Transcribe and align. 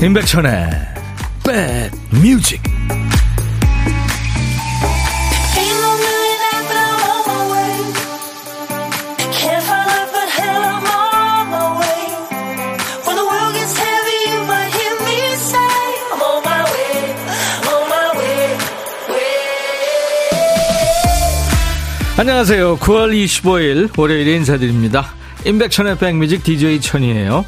임백천의 0.00 0.70
백뮤직 1.42 2.62
안녕하세요. 22.16 22.78
9월 22.78 23.12
25일 23.12 23.98
월요일에 23.98 24.36
인사드립니다. 24.36 25.14
임백천의 25.44 25.98
백뮤직 25.98 26.44
DJ 26.44 26.80
천이에요. 26.80 27.44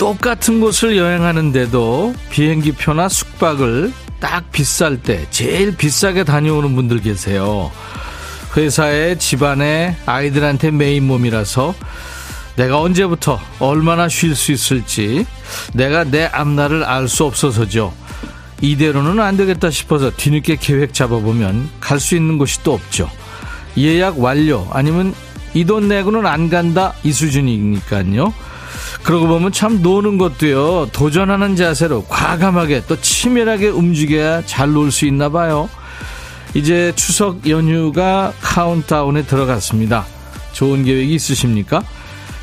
똑같은 0.00 0.60
곳을 0.60 0.96
여행하는데도 0.96 2.14
비행기 2.30 2.72
표나 2.72 3.10
숙박을 3.10 3.92
딱 4.18 4.50
비쌀 4.50 4.96
때 5.02 5.26
제일 5.30 5.76
비싸게 5.76 6.24
다녀오는 6.24 6.74
분들 6.74 7.02
계세요. 7.02 7.70
회사에 8.56 9.18
집안에 9.18 9.98
아이들한테 10.06 10.70
메인 10.70 11.06
몸이라서 11.06 11.74
내가 12.56 12.80
언제부터 12.80 13.38
얼마나 13.58 14.08
쉴 14.08 14.34
수 14.34 14.52
있을지 14.52 15.26
내가 15.74 16.04
내 16.04 16.24
앞날을 16.24 16.82
알 16.82 17.06
수 17.06 17.26
없어서죠. 17.26 17.92
이대로는 18.62 19.20
안 19.20 19.36
되겠다 19.36 19.70
싶어서 19.70 20.10
뒤늦게 20.16 20.56
계획 20.56 20.94
잡아보면 20.94 21.68
갈 21.78 22.00
수 22.00 22.16
있는 22.16 22.38
곳이 22.38 22.62
또 22.62 22.72
없죠. 22.72 23.10
예약 23.76 24.18
완료 24.18 24.66
아니면 24.72 25.14
이 25.52 25.66
돈 25.66 25.88
내고는 25.88 26.24
안 26.24 26.48
간다 26.48 26.94
이 27.04 27.12
수준이니까요. 27.12 28.32
그러고 29.02 29.26
보면 29.26 29.52
참 29.52 29.82
노는 29.82 30.18
것도요 30.18 30.88
도전하는 30.92 31.56
자세로 31.56 32.04
과감하게 32.04 32.84
또 32.86 33.00
치밀하게 33.00 33.68
움직여야 33.68 34.42
잘 34.46 34.74
놀 34.74 34.90
수 34.90 35.06
있나 35.06 35.28
봐요. 35.28 35.68
이제 36.54 36.92
추석 36.96 37.48
연휴가 37.48 38.32
카운트다운에 38.40 39.22
들어갔습니다. 39.22 40.04
좋은 40.52 40.84
계획이 40.84 41.14
있으십니까? 41.14 41.82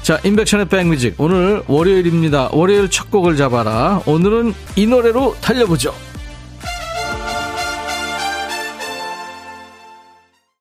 자, 0.01 0.17
인백션의 0.23 0.69
백뮤직. 0.69 1.15
오늘 1.17 1.61
월요일입니다. 1.67 2.49
월요일 2.53 2.89
첫 2.89 3.11
곡을 3.11 3.35
잡아라. 3.35 4.01
오늘은 4.05 4.53
이 4.77 4.85
노래로 4.87 5.35
달려보죠. 5.41 5.93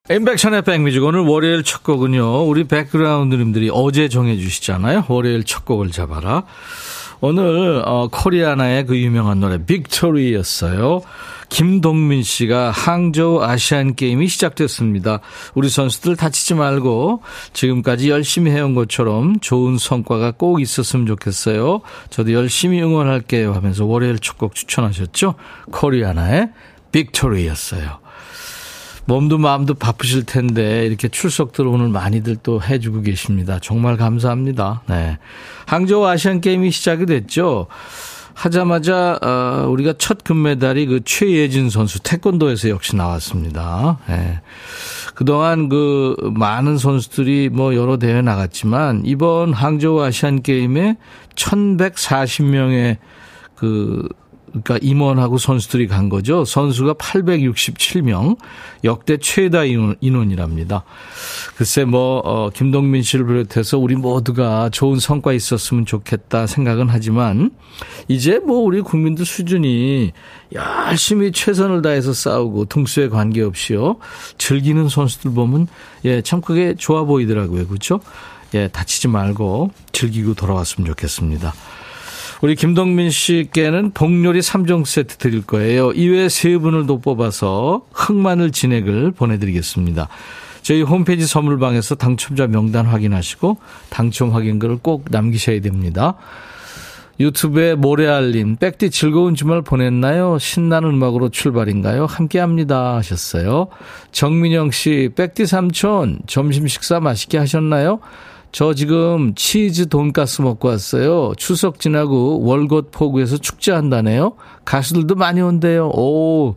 인백션의 0.09 0.61
백뮤직 0.61 1.03
오늘 1.03 1.19
월요일 1.19 1.63
첫 1.63 1.83
곡은요 1.83 2.43
우리 2.47 2.63
백그라운드님들이 2.63 3.69
어제 3.73 4.07
정해주시잖아요. 4.07 5.05
월요일 5.09 5.43
첫 5.43 5.65
곡을 5.65 5.91
잡아라. 5.91 6.43
오늘 7.19 7.81
어, 7.83 8.07
코리아나의 8.09 8.85
그 8.85 8.97
유명한 8.97 9.41
노래 9.41 9.57
빅토리였어요. 9.65 11.01
김동민 11.49 12.23
씨가 12.23 12.71
항저우 12.71 13.41
아시안 13.41 13.95
게임이 13.95 14.27
시작됐습니다. 14.27 15.19
우리 15.55 15.67
선수들 15.67 16.15
다치지 16.15 16.53
말고 16.53 17.23
지금까지 17.51 18.09
열심히 18.09 18.51
해온 18.51 18.75
것처럼 18.75 19.39
좋은 19.39 19.77
성과가 19.77 20.31
꼭 20.37 20.61
있었으면 20.61 21.05
좋겠어요. 21.05 21.81
저도 22.11 22.31
열심히 22.33 22.81
응원할게요 22.81 23.53
하면서 23.53 23.85
월요일 23.85 24.19
첫 24.19 24.37
곡 24.37 24.55
추천하셨죠? 24.55 25.33
코리아나의 25.71 26.51
빅토리였어요 26.91 28.06
몸도 29.07 29.37
마음도 29.37 29.73
바쁘실 29.73 30.25
텐데 30.25 30.85
이렇게 30.85 31.07
출석들 31.07 31.65
오늘 31.65 31.87
많이들 31.87 32.35
또 32.43 32.61
해주고 32.61 33.01
계십니다. 33.01 33.57
정말 33.61 33.95
감사합니다. 33.95 34.81
네. 34.87 35.17
항저우 35.65 36.05
아시안 36.05 36.41
게임이 36.41 36.71
시작이 36.71 37.05
됐죠. 37.05 37.67
하자마자 38.33 39.17
어, 39.23 39.67
우리가 39.69 39.93
첫 39.97 40.23
금메달이 40.25 40.85
그 40.87 41.01
최예진 41.05 41.69
선수 41.69 41.99
태권도에서 42.03 42.67
역시 42.69 42.97
나왔습니다. 42.97 43.97
네. 44.07 44.41
그동안 45.15 45.69
그 45.69 46.15
많은 46.35 46.77
선수들이 46.77 47.49
뭐 47.51 47.75
여러 47.75 47.97
대회 47.97 48.21
나갔지만 48.21 49.03
이번 49.05 49.53
항저우 49.53 50.03
아시안 50.03 50.43
게임에 50.43 50.97
1140명의 51.33 52.97
그 53.55 54.07
그러니까 54.61 54.85
임원하고 54.85 55.37
선수들이 55.37 55.87
간 55.87 56.09
거죠. 56.09 56.45
선수가 56.45 56.93
867명, 56.95 58.37
역대 58.83 59.17
최다 59.17 59.63
인원, 59.63 59.95
인원 60.01 60.29
이랍니다. 60.29 60.83
글쎄 61.55 61.85
뭐 61.85 62.19
어, 62.23 62.49
김동민 62.51 63.01
씨를 63.01 63.25
비롯해서 63.25 63.77
우리 63.79 63.95
모두가 63.95 64.69
좋은 64.69 64.99
성과 64.99 65.33
있었으면 65.33 65.85
좋겠다 65.85 66.45
생각은 66.45 66.87
하지만 66.89 67.51
이제 68.07 68.39
뭐 68.39 68.59
우리 68.59 68.81
국민들 68.81 69.25
수준이 69.25 70.11
열심히 70.53 71.31
최선을 71.31 71.81
다해서 71.81 72.13
싸우고 72.13 72.65
등수에 72.65 73.09
관계없이요 73.09 73.97
즐기는 74.37 74.87
선수들 74.87 75.31
보면 75.31 75.67
예 76.05 76.21
참 76.27 76.41
그게 76.41 76.75
좋아 76.77 77.03
보이더라고요, 77.03 77.67
그렇죠? 77.67 78.01
예 78.53 78.67
다치지 78.67 79.07
말고 79.07 79.71
즐기고 79.93 80.33
돌아왔으면 80.33 80.87
좋겠습니다. 80.89 81.53
우리 82.41 82.55
김동민 82.55 83.09
씨께는 83.09 83.91
복요리 83.91 84.41
3종 84.41 84.85
세트 84.85 85.17
드릴 85.17 85.41
거예요. 85.41 85.91
이외에 85.93 86.29
세 86.29 86.55
분을 86.57 86.85
더 86.85 86.97
뽑아서 86.97 87.81
흑마늘 87.91 88.51
진액을 88.51 89.11
보내드리겠습니다. 89.11 90.07
저희 90.61 90.83
홈페이지 90.83 91.25
선물방에서 91.25 91.95
당첨자 91.95 92.45
명단 92.45 92.85
확인하시고 92.85 93.57
당첨 93.89 94.35
확인글을 94.35 94.77
꼭 94.83 95.05
남기셔야 95.09 95.61
됩니다. 95.61 96.15
유튜브에 97.19 97.73
모래알림, 97.73 98.57
백디 98.57 98.91
즐거운 98.91 99.33
주말 99.33 99.63
보냈나요? 99.63 100.37
신나는 100.37 100.89
음악으로 100.89 101.29
출발인가요? 101.29 102.05
함께 102.05 102.37
합니다. 102.37 102.95
하셨어요. 102.97 103.69
정민영 104.11 104.69
씨, 104.69 105.09
백디 105.15 105.47
삼촌, 105.47 106.19
점심 106.27 106.67
식사 106.67 106.99
맛있게 106.99 107.39
하셨나요? 107.39 107.99
저 108.51 108.73
지금 108.73 109.35
치즈 109.35 109.89
돈가스 109.89 110.41
먹고 110.41 110.69
왔어요. 110.69 111.33
추석 111.37 111.79
지나고 111.79 112.41
월곶 112.43 112.91
포구에서 112.91 113.37
축제한다네요. 113.37 114.33
가수들도 114.65 115.15
많이 115.15 115.41
온대요. 115.41 115.89
오, 115.89 116.55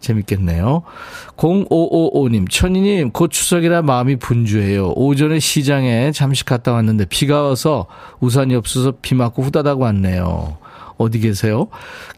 재밌겠네요. 0.00 0.82
0555님, 1.36 2.50
천희님, 2.50 3.10
곧 3.10 3.28
추석이라 3.28 3.82
마음이 3.82 4.16
분주해요. 4.16 4.92
오전에 4.96 5.38
시장에 5.40 6.12
잠시 6.12 6.44
갔다 6.44 6.72
왔는데 6.72 7.06
비가 7.06 7.42
와서 7.42 7.86
우산이 8.20 8.54
없어서 8.54 8.94
비 9.02 9.14
맞고 9.14 9.42
후다닥 9.42 9.80
왔네요. 9.80 10.58
어디 10.98 11.18
계세요? 11.18 11.68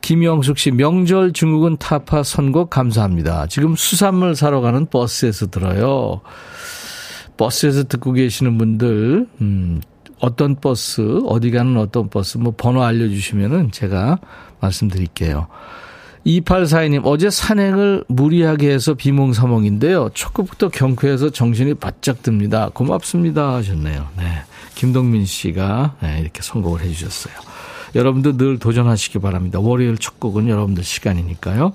김영숙 0.00 0.58
씨, 0.58 0.72
명절 0.72 1.32
중국은 1.32 1.76
타파 1.76 2.24
선곡 2.24 2.68
감사합니다. 2.70 3.46
지금 3.46 3.76
수산물 3.76 4.34
사러 4.34 4.60
가는 4.60 4.86
버스에서 4.86 5.46
들어요. 5.46 6.20
버스에서 7.36 7.84
듣고 7.84 8.12
계시는 8.12 8.58
분들, 8.58 9.26
음, 9.40 9.80
어떤 10.20 10.54
버스, 10.60 11.20
어디 11.26 11.50
가는 11.50 11.76
어떤 11.76 12.08
버스, 12.08 12.38
뭐 12.38 12.54
번호 12.56 12.82
알려주시면은 12.82 13.72
제가 13.72 14.18
말씀드릴게요. 14.60 15.48
2842님, 16.24 17.02
어제 17.04 17.30
산행을 17.30 18.04
무리하게 18.06 18.70
해서 18.70 18.94
비몽사몽인데요. 18.94 20.10
초급부터 20.14 20.68
경쾌해서 20.68 21.30
정신이 21.30 21.74
바짝 21.74 22.22
듭니다. 22.22 22.70
고맙습니다. 22.72 23.54
하셨네요. 23.54 24.08
네. 24.16 24.24
김동민 24.76 25.26
씨가 25.26 25.96
네, 26.00 26.20
이렇게 26.20 26.42
선곡을 26.42 26.80
해주셨어요. 26.82 27.34
여러분도 27.94 28.36
늘 28.36 28.58
도전하시기 28.58 29.18
바랍니다. 29.18 29.58
월요일 29.60 29.98
첫 29.98 30.18
곡은 30.18 30.48
여러분들 30.48 30.82
시간이니까요. 30.84 31.72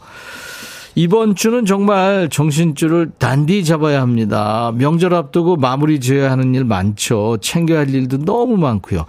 이번 0.98 1.36
주는 1.36 1.64
정말 1.64 2.28
정신줄을 2.28 3.12
단디 3.20 3.64
잡아야 3.64 4.02
합니다. 4.02 4.72
명절 4.74 5.14
앞두고 5.14 5.56
마무리 5.56 6.00
지어야 6.00 6.32
하는 6.32 6.56
일 6.56 6.66
많죠. 6.66 7.38
챙겨야 7.40 7.82
할 7.82 7.90
일도 7.94 8.26
너무 8.26 8.58
많고요. 8.58 9.06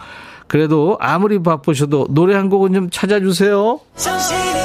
그래도 0.49 0.99
아무리 1.01 1.43
바쁘셔도 1.43 2.09
노래 2.11 2.35
한 2.35 2.51
곡은 2.51 2.75
좀 2.75 2.91
찾아주세요. 2.91 3.81
우리 3.97 4.58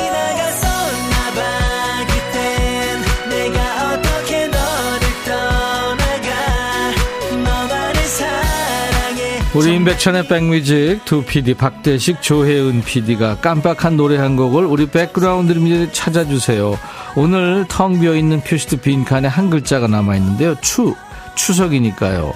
임백천의 9.84 10.28
백뮤직 10.28 11.02
두 11.04 11.26
PD 11.26 11.56
박대식 11.56 12.22
조혜은 12.22 12.84
PD가 12.84 13.36
깜빡한 13.42 13.98
노래 13.98 14.16
한 14.16 14.38
곡을 14.38 14.64
우리 14.64 14.86
백그라운드님들이 14.86 15.92
찾아주세요. 15.92 16.80
오늘 17.18 17.66
텅 17.68 18.00
비어있는 18.00 18.44
표시도 18.44 18.78
빈칸에 18.78 19.28
한 19.28 19.50
글자가 19.50 19.88
남아있는데요. 19.88 20.56
추, 20.62 20.96
추석이니까요. 21.36 22.34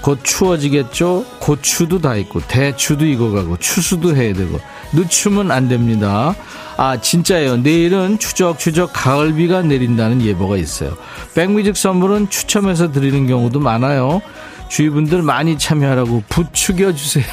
곧 0.00 0.20
추워지겠죠? 0.22 1.26
고추도 1.40 2.00
다 2.00 2.16
있고, 2.16 2.40
대추도 2.40 3.04
익어가고, 3.04 3.58
추수도 3.58 4.16
해야 4.16 4.32
되고, 4.32 4.58
늦추면 4.94 5.50
안 5.50 5.68
됩니다. 5.68 6.34
아, 6.78 6.98
진짜예요. 6.98 7.58
내일은 7.58 8.18
추적추적 8.18 8.92
가을비가 8.94 9.60
내린다는 9.60 10.22
예보가 10.22 10.56
있어요. 10.56 10.96
백뮤직 11.34 11.76
선물은 11.76 12.30
추첨해서 12.30 12.90
드리는 12.90 13.26
경우도 13.26 13.60
많아요. 13.60 14.22
주위 14.72 14.88
분들 14.88 15.20
많이 15.20 15.58
참여하라고 15.58 16.22
부추겨 16.30 16.94
주세요. 16.94 17.26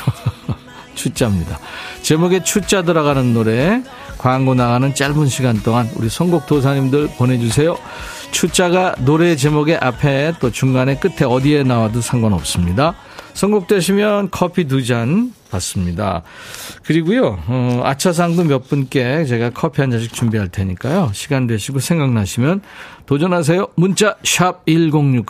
추자입니다. 0.93 1.57
제목에 2.01 2.43
추자 2.43 2.81
들어가는 2.81 3.33
노래 3.33 3.81
광고 4.17 4.55
나가는 4.55 4.93
짧은 4.93 5.27
시간 5.27 5.57
동안 5.63 5.89
우리 5.95 6.09
선곡 6.09 6.47
도사님들 6.47 7.11
보내주세요. 7.17 7.77
추자가 8.31 8.93
노래 9.05 9.37
제목의 9.37 9.77
앞에 9.77 10.33
또 10.41 10.51
중간에 10.51 10.97
끝에 10.97 11.23
어디에 11.25 11.63
나와도 11.63 12.01
상관없습니다. 12.01 12.95
선곡되시면 13.35 14.31
커피 14.31 14.65
두 14.65 14.83
잔 14.83 15.33
받습니다. 15.49 16.23
그리고요, 16.83 17.39
어, 17.47 17.81
아차상도 17.85 18.43
몇 18.43 18.67
분께 18.67 19.23
제가 19.23 19.51
커피 19.51 19.79
한 19.81 19.91
잔씩 19.91 20.13
준비할 20.13 20.49
테니까요. 20.49 21.11
시간 21.13 21.47
되시고 21.47 21.79
생각나시면 21.79 22.61
도전하세요. 23.05 23.69
문자 23.75 24.17
1061, 24.23 25.23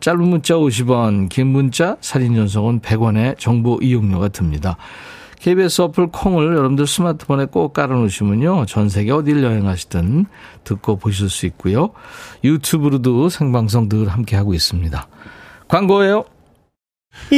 짧은 0.00 0.20
문자 0.22 0.54
50원, 0.54 1.28
긴 1.28 1.48
문자 1.48 1.96
사진 2.00 2.34
전송은 2.34 2.80
100원의 2.80 3.38
정보 3.38 3.78
이용료가 3.82 4.28
듭니다. 4.28 4.76
KBS 5.40 5.82
어플 5.82 6.08
콩을 6.08 6.54
여러분들 6.54 6.86
스마트폰에 6.86 7.46
꼭 7.46 7.72
깔아놓으시면요. 7.72 8.66
전 8.66 8.88
세계 8.90 9.10
어딜 9.12 9.42
여행하시든 9.42 10.26
듣고 10.64 10.96
보실 10.96 11.30
수 11.30 11.46
있고요. 11.46 11.90
유튜브로도 12.44 13.30
생방송 13.30 13.88
늘 13.88 14.08
함께하고 14.08 14.52
있습니다. 14.52 15.06
광고예요. 15.68 16.24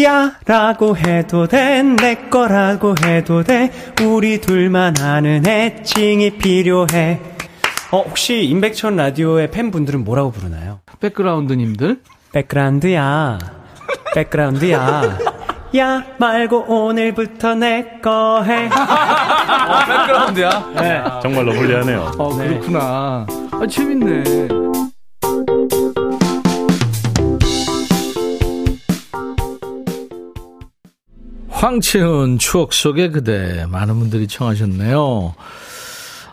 야 0.05 0.39
라고 0.47 0.97
해도 0.97 1.47
돼 1.47 1.83
내 1.83 2.29
거라고 2.29 2.95
해도 3.05 3.43
돼 3.43 3.71
우리 4.05 4.39
둘만 4.39 4.99
아는 5.01 5.47
애칭이 5.47 6.37
필요해 6.37 7.21
어 7.91 8.03
혹시 8.03 8.45
임백천 8.45 8.97
라디오의 8.97 9.51
팬분들은 9.51 10.05
뭐라고 10.05 10.31
부르나요? 10.31 10.81
백그라운드님들 11.01 12.01
백그라운드야 12.33 13.39
백그라운드야 14.15 15.19
야 15.77 16.05
말고 16.19 16.65
오늘부터 16.69 17.55
내 17.55 18.01
거 18.03 18.43
해. 18.43 18.67
어, 18.67 19.79
백그라운드야? 19.87 20.73
네. 20.77 21.03
정말로 21.23 21.53
불리하네요. 21.53 22.13
어, 22.19 22.37
그렇구나. 22.37 23.27
아, 23.53 23.67
재밌네. 23.71 24.49
황채은 31.49 32.39
추억 32.39 32.73
속의 32.73 33.13
그대 33.13 33.67
많은 33.69 33.99
분들이 33.99 34.27
청하셨네요. 34.27 35.35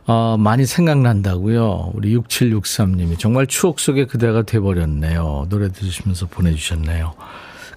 어, 0.09 0.37
많이 0.39 0.65
생각난다고요. 0.65 1.91
우리 1.93 2.17
6763님이 2.17 3.19
정말 3.19 3.45
추억 3.45 3.79
속의 3.79 4.07
그대가 4.07 4.41
돼버렸네요. 4.41 5.45
노래 5.49 5.71
들으시면서 5.71 6.25
보내주셨네요. 6.25 7.13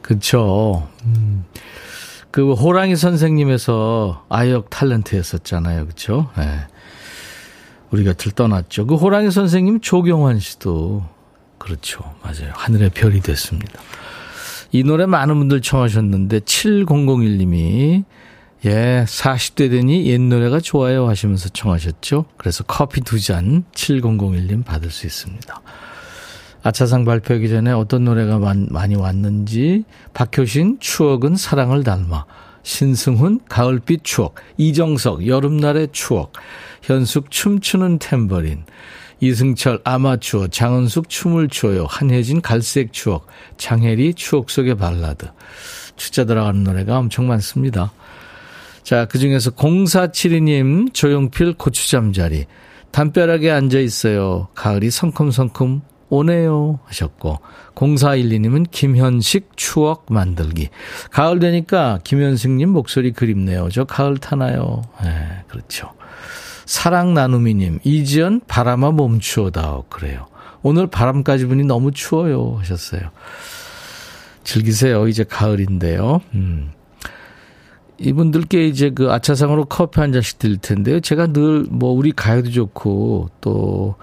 그렇죠. 0.01 0.89
음. 1.05 1.45
그 2.31 2.55
호랑이 2.55 2.97
선생님에서 2.97 4.25
아역 4.31 4.71
탤런트였었잖아요. 4.71 5.85
그렇죠? 5.85 6.31
네. 6.39 6.61
우리 7.91 8.03
곁을 8.03 8.33
떠났죠. 8.33 8.87
그 8.87 8.95
호랑이 8.95 9.31
선생님 9.31 9.81
조경환 9.83 10.41
씨도 10.41 11.05
그렇죠. 11.59 12.01
맞아요. 12.23 12.55
하늘의 12.55 12.93
별이 12.95 13.21
됐습니다. 13.21 13.79
이 14.71 14.83
노래 14.85 15.05
많은 15.05 15.39
분들 15.39 15.61
청하셨는데 15.61 16.41
7001님이 16.41 18.05
예, 18.65 19.05
40대 19.09 19.71
되니 19.71 20.07
옛 20.07 20.21
노래가 20.21 20.61
좋아요 20.61 21.09
하시면서 21.09 21.49
청하셨죠. 21.49 22.27
그래서 22.37 22.63
커피 22.65 23.01
두 23.01 23.19
잔 23.19 23.65
7001님 23.75 24.65
받을 24.65 24.91
수 24.91 25.07
있습니다. 25.07 25.61
아차상 26.63 27.05
발표하기 27.05 27.49
전에 27.49 27.73
어떤 27.73 28.05
노래가 28.05 28.39
많이 28.39 28.95
왔는지 28.95 29.85
박효신 30.15 30.79
추억은 30.79 31.35
사랑을 31.35 31.83
닮아 31.83 32.25
신승훈 32.63 33.41
가을빛 33.49 34.05
추억 34.05 34.37
이정석 34.59 35.27
여름날의 35.27 35.89
추억 35.91 36.35
현숙 36.83 37.33
춤추는 37.33 37.99
탬버린 37.99 38.65
이승철 39.19 39.81
아마추어, 39.85 40.49
장은숙 40.49 41.09
춤을 41.09 41.49
추어요, 41.49 41.87
한혜진 41.89 42.41
갈색 42.43 42.93
추억, 42.93 43.29
장혜리 43.57 44.15
추억 44.15 44.51
속의 44.51 44.77
발라드. 44.77 45.27
추자 45.95 46.25
들어가는 46.25 46.65
노래가 46.65 46.99
엄청 46.99 47.29
많습니다. 47.29 47.93
자, 48.83 49.07
그 49.07 49.19
중에서 49.19 49.51
0472님, 49.53 50.93
조용필 50.93 51.55
고추잠자리. 51.55 52.47
담벼락에 52.91 53.51
앉아 53.51 53.79
있어요. 53.79 54.49
가을이 54.55 54.91
성큼성큼 54.91 55.81
오네요. 56.11 56.81
하셨고, 56.85 57.39
0412님은 57.75 58.67
김현식 58.71 59.53
추억 59.57 60.07
만들기. 60.11 60.69
가을 61.11 61.39
되니까 61.39 62.01
김현식님 62.05 62.69
목소리 62.69 63.13
그립네요. 63.13 63.71
저 63.71 63.85
가을 63.85 64.19
타나요? 64.19 64.83
네, 65.03 65.11
그렇죠. 65.49 65.91
사랑 66.67 67.15
나눔이님, 67.15 67.81
이지연 67.83 68.43
바람아 68.47 68.93
멈추어다오. 68.93 69.85
그래요. 69.89 70.27
오늘 70.63 70.87
바람까지 70.87 71.47
분이 71.47 71.65
너무 71.65 71.93
추워요. 71.93 72.57
하셨어요. 72.59 73.01
즐기세요. 74.45 75.09
이제 75.09 75.25
가을인데요. 75.25 76.21
음. 76.35 76.73
이분들께 78.03 78.67
이제 78.67 78.91
그 78.91 79.11
아차상으로 79.11 79.67
커피 79.67 80.01
한 80.01 80.13
잔씩 80.13 80.39
드릴 80.39 80.59
텐데요. 80.59 81.01
제가 81.01 81.29
늘 81.29 81.67
뭐 81.71 81.93
우리 81.93 82.13
가요도 82.13 82.51
좋고 82.51 83.31
또 83.41 83.95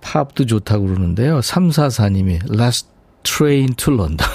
팝도 0.00 0.46
좋다고 0.46 0.86
그러는데요. 0.86 1.40
344님이 1.40 2.52
Last 2.52 2.88
Train 3.22 3.74
to 3.74 3.92
London. 3.94 4.28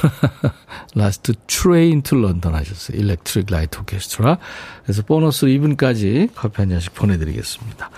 Last 0.97 1.33
Train 1.47 2.01
to 2.03 2.17
London 2.17 2.53
하셨어요. 2.55 2.97
Electric 2.99 3.53
Light 3.53 3.77
Orchestra. 3.77 4.37
그래서 4.83 5.01
보너스 5.03 5.45
2분까지 5.45 6.29
커피 6.35 6.57
한 6.61 6.69
잔씩 6.69 6.93
보내드리겠습니다. 6.93 7.89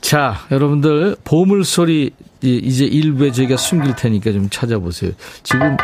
자, 0.00 0.36
여러분들 0.50 1.16
보물소리 1.24 2.12
이제 2.42 2.84
일부에 2.84 3.32
저희가 3.32 3.56
숨길 3.56 3.96
테니까 3.96 4.32
좀 4.32 4.48
찾아보세요. 4.50 5.12
지금 5.42 5.76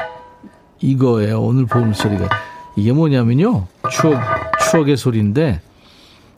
이거예요. 0.81 1.41
오늘 1.41 1.67
보물소리가. 1.67 2.29
이게 2.77 2.93
뭐냐면요. 2.93 3.67
추억, 3.91 4.21
추억의 4.71 4.97
소리인데 4.97 5.61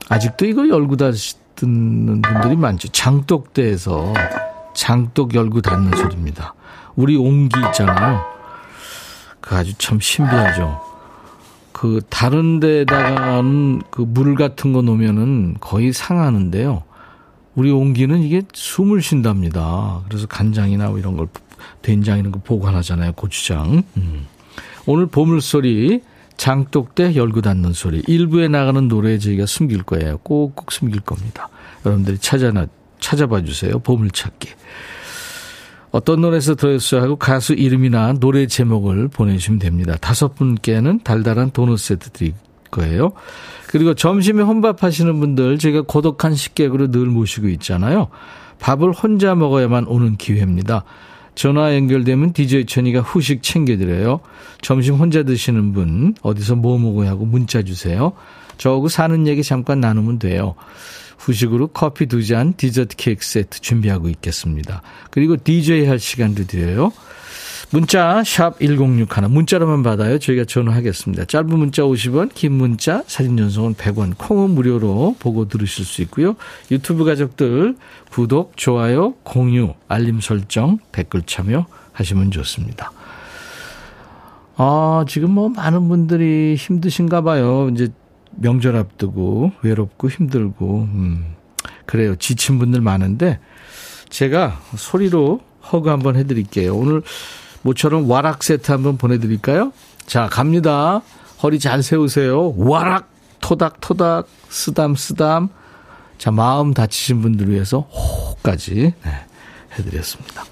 아직도 0.09 0.47
이거 0.47 0.69
열고 0.69 0.97
듣는 1.57 2.23
분들이 2.23 2.57
많죠. 2.57 2.89
장독대에서 2.89 4.13
장독 4.75 5.35
열고 5.35 5.63
닫는 5.63 5.97
소리입니다. 5.97 6.55
우리 6.97 7.17
옹기 7.17 7.59
있잖아요. 7.69 8.21
그 9.41 9.55
아주 9.57 9.73
참 9.79 9.99
신비하죠. 10.01 10.81
그 11.73 12.01
다른 12.09 12.59
데다가는 12.61 13.83
그 13.91 14.03
물 14.03 14.35
같은 14.35 14.73
거 14.73 14.83
놓으면은 14.83 15.57
거의 15.61 15.93
상하는데요. 15.93 16.83
우리 17.55 17.71
옹기는 17.71 18.21
이게 18.23 18.43
숨을 18.53 19.01
쉰답니다. 19.03 20.01
그래서 20.09 20.27
간장이나 20.27 20.89
뭐 20.89 20.99
이런 20.99 21.17
걸 21.17 21.29
된장 21.81 22.19
이런 22.19 22.33
거 22.33 22.41
보관하잖아요. 22.45 23.13
고추장. 23.13 23.83
음. 23.97 24.27
오늘 24.87 25.07
보물소리 25.07 26.03
장독대 26.37 27.17
열고 27.17 27.41
닫는 27.41 27.73
소리 27.73 28.03
일부에 28.07 28.49
나가는 28.49 28.89
노래 28.89 29.19
저희가 29.19 29.47
숨길 29.47 29.83
거예요. 29.83 30.19
꼭꼭 30.19 30.73
숨길 30.73 31.01
겁니다. 31.01 31.49
여러분들이 31.85 32.19
찾아나 32.19 32.67
찾아봐 33.01 33.43
주세요. 33.43 33.79
보물찾기. 33.79 34.49
어떤 35.93 36.21
노래에서 36.21 36.55
들었어요 36.55 37.01
하고 37.01 37.17
가수 37.17 37.55
이름이나 37.55 38.15
노래 38.15 38.47
제목을 38.47 39.09
보내주시면 39.09 39.59
됩니다. 39.59 39.97
다섯 40.01 40.35
분께는 40.35 41.01
달달한 41.03 41.51
도넛 41.51 41.79
세트 41.79 42.11
드릴 42.11 42.35
거예요. 42.71 43.13
그리고 43.69 43.95
점심에 43.95 44.43
혼밥 44.43 44.83
하시는 44.83 45.19
분들 45.19 45.59
제가 45.59 45.83
고독한 45.83 46.35
식객으로 46.35 46.91
늘 46.91 47.07
모시고 47.07 47.49
있잖아요. 47.49 48.09
밥을 48.61 48.93
혼자 48.93 49.35
먹어야만 49.35 49.87
오는 49.87 50.17
기회입니다. 50.17 50.85
전화 51.37 51.77
연결되면 51.77 52.33
DJ 52.33 52.65
천이가 52.67 53.01
후식 53.01 53.43
챙겨드려요. 53.43 54.21
점심 54.63 54.95
혼자 54.95 55.23
드시는 55.23 55.73
분 55.73 56.15
어디서 56.23 56.57
뭐 56.57 56.79
먹어야 56.79 57.11
하고 57.11 57.27
문자 57.27 57.63
주세요. 57.63 58.13
저하고 58.57 58.89
사는 58.89 59.27
얘기 59.27 59.45
잠깐 59.45 59.81
나누면 59.81 60.19
돼요. 60.19 60.55
후식으로 61.19 61.69
커피 61.69 62.07
두 62.07 62.25
잔, 62.25 62.55
디저트 62.57 62.97
케이크 62.97 63.25
세트 63.25 63.61
준비하고 63.61 64.09
있겠습니다. 64.09 64.83
그리고 65.11 65.37
DJ 65.37 65.87
할 65.87 65.99
시간도 65.99 66.47
드려요. 66.47 66.91
문자 67.71 68.23
샵 68.25 68.59
1061, 68.61 69.29
문자로만 69.29 69.83
받아요. 69.83 70.19
저희가 70.19 70.45
전화하겠습니다. 70.45 71.25
짧은 71.25 71.49
문자 71.49 71.83
50원, 71.83 72.33
긴 72.33 72.53
문자, 72.53 73.03
사진 73.07 73.37
전송은 73.37 73.75
100원, 73.75 74.17
콩은 74.17 74.51
무료로 74.51 75.17
보고 75.19 75.49
들으실 75.49 75.85
수 75.85 76.01
있고요. 76.03 76.37
유튜브 76.71 77.05
가족들 77.05 77.77
구독, 78.11 78.57
좋아요, 78.57 79.15
공유, 79.25 79.75
알림 79.89 80.21
설정, 80.21 80.79
댓글 80.93 81.23
참여 81.23 81.67
하시면 81.93 82.31
좋습니다. 82.31 82.93
아, 84.57 85.05
지금 85.09 85.33
뭐 85.33 85.49
많은 85.49 85.89
분들이 85.89 86.55
힘드신가 86.57 87.23
봐요. 87.23 87.69
이제 87.73 87.89
명절 88.31 88.77
앞두고 88.77 89.53
외롭고 89.63 90.09
힘들고 90.09 90.89
음. 90.93 91.35
그래요. 91.85 92.17
지친 92.17 92.59
분들 92.59 92.81
많은데 92.81 93.39
제가 94.09 94.61
소리로 94.77 95.41
허그 95.73 95.89
한번 95.89 96.17
해드릴게요. 96.17 96.77
오늘 96.77 97.03
모처럼 97.67 98.09
와락 98.09 98.45
세트 98.45 98.71
한번 98.71 98.97
보내드릴까요? 98.97 99.73
자 100.07 100.29
갑니다. 100.29 101.03
허리 101.43 101.59
잘 101.59 101.83
세우세요. 101.83 102.55
와락, 102.57 103.11
토닥 103.41 103.81
토닥, 103.81 104.29
쓰담 104.49 104.95
쓰담. 104.95 105.49
자, 106.17 106.31
마음 106.31 106.73
다치신 106.73 107.21
분들 107.21 107.51
위해서 107.51 107.81
호까지 107.81 108.95
네, 109.05 109.27
해드렸습니다. 109.79 110.45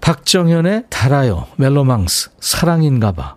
박정현의 0.00 0.84
달아요, 0.90 1.46
멜로망스, 1.56 2.30
사랑인가봐. 2.38 3.36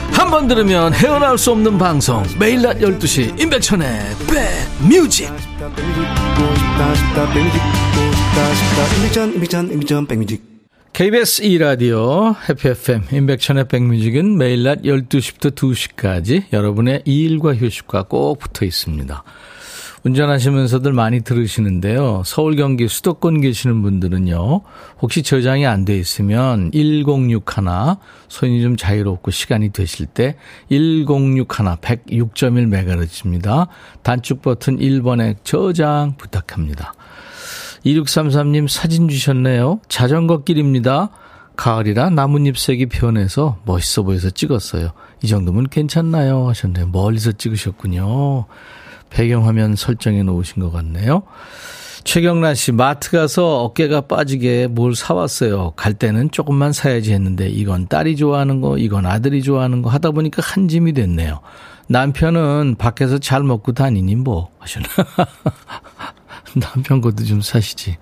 한 0.11 0.29
번 0.29 0.47
들으면 0.47 0.93
헤어나올 0.93 1.37
수 1.37 1.51
없는 1.51 1.77
방송 1.77 2.23
매일 2.39 2.61
낮 2.61 2.77
12시 2.79 3.39
임백천의 3.39 4.01
백뮤직 4.27 5.29
KBS 10.93 11.41
2라디오 11.43 12.35
해피 12.49 12.69
FM 12.69 13.03
임백천의 13.11 13.67
백뮤직은 13.67 14.37
매일 14.37 14.63
낮 14.63 14.81
12시부터 14.83 15.55
2시까지 15.55 16.43
여러분의 16.53 17.01
일과 17.05 17.55
휴식과 17.55 18.03
꼭 18.03 18.39
붙어 18.39 18.65
있습니다. 18.65 19.23
운전하시면서들 20.03 20.93
많이 20.93 21.21
들으시는데요. 21.21 22.23
서울 22.25 22.55
경기 22.55 22.87
수도권 22.87 23.41
계시는 23.41 23.81
분들은요. 23.81 24.61
혹시 25.01 25.21
저장이 25.21 25.65
안 25.65 25.85
돼 25.85 25.97
있으면 25.97 26.71
1061 26.73 27.41
손이 28.27 28.61
좀 28.61 28.77
자유롭고 28.77 29.31
시간이 29.31 29.69
되실 29.69 30.05
때 30.07 30.35
1061 30.69 31.45
106.1MHz입니다. 31.45 33.67
단축 34.03 34.41
버튼 34.41 34.77
1번에 34.77 35.35
저장 35.43 36.15
부탁합니다. 36.17 36.93
2633님 37.85 38.67
사진 38.67 39.07
주셨네요. 39.07 39.79
자전거 39.87 40.43
길입니다. 40.43 41.09
가을이라 41.55 42.11
나뭇잎 42.11 42.57
색이 42.57 42.87
변해서 42.87 43.59
멋있어 43.65 44.03
보여서 44.03 44.29
찍었어요. 44.29 44.91
이 45.23 45.27
정도면 45.27 45.69
괜찮나요? 45.69 46.47
하셨네요. 46.49 46.87
멀리서 46.87 47.33
찍으셨군요. 47.33 48.45
배경화면 49.11 49.75
설정해 49.75 50.23
놓으신 50.23 50.61
것 50.61 50.71
같네요. 50.71 51.23
최경란 52.03 52.55
씨, 52.55 52.71
마트 52.71 53.11
가서 53.11 53.63
어깨가 53.63 54.01
빠지게 54.01 54.67
뭘 54.67 54.95
사왔어요. 54.95 55.73
갈 55.75 55.93
때는 55.93 56.31
조금만 56.31 56.73
사야지 56.73 57.13
했는데 57.13 57.47
이건 57.47 57.87
딸이 57.87 58.15
좋아하는 58.15 58.59
거, 58.59 58.77
이건 58.77 59.05
아들이 59.05 59.43
좋아하는 59.43 59.83
거 59.83 59.89
하다 59.91 60.11
보니까 60.11 60.41
한 60.43 60.67
짐이 60.67 60.93
됐네요. 60.93 61.41
남편은 61.87 62.75
밖에서 62.79 63.19
잘 63.19 63.43
먹고 63.43 63.73
다니니 63.73 64.15
뭐 64.15 64.49
하셨나. 64.59 64.87
남편 66.55 67.01
것도 67.01 67.23
좀 67.23 67.41
사시지. 67.41 67.97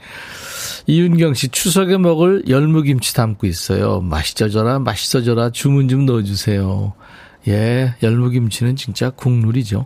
이윤경 0.88 1.34
씨, 1.34 1.50
추석에 1.50 1.98
먹을 1.98 2.44
열무김치 2.48 3.13
담고 3.13 3.48
있어요. 3.48 4.00
맛있어져라, 4.01 4.80
맛있어져라, 4.80 5.51
주문 5.51 5.88
좀 5.88 6.06
넣어주세요. 6.06 6.94
예, 7.50 7.96
열무김치는 8.01 8.75
진짜 8.75 9.10
국룰이죠. 9.10 9.86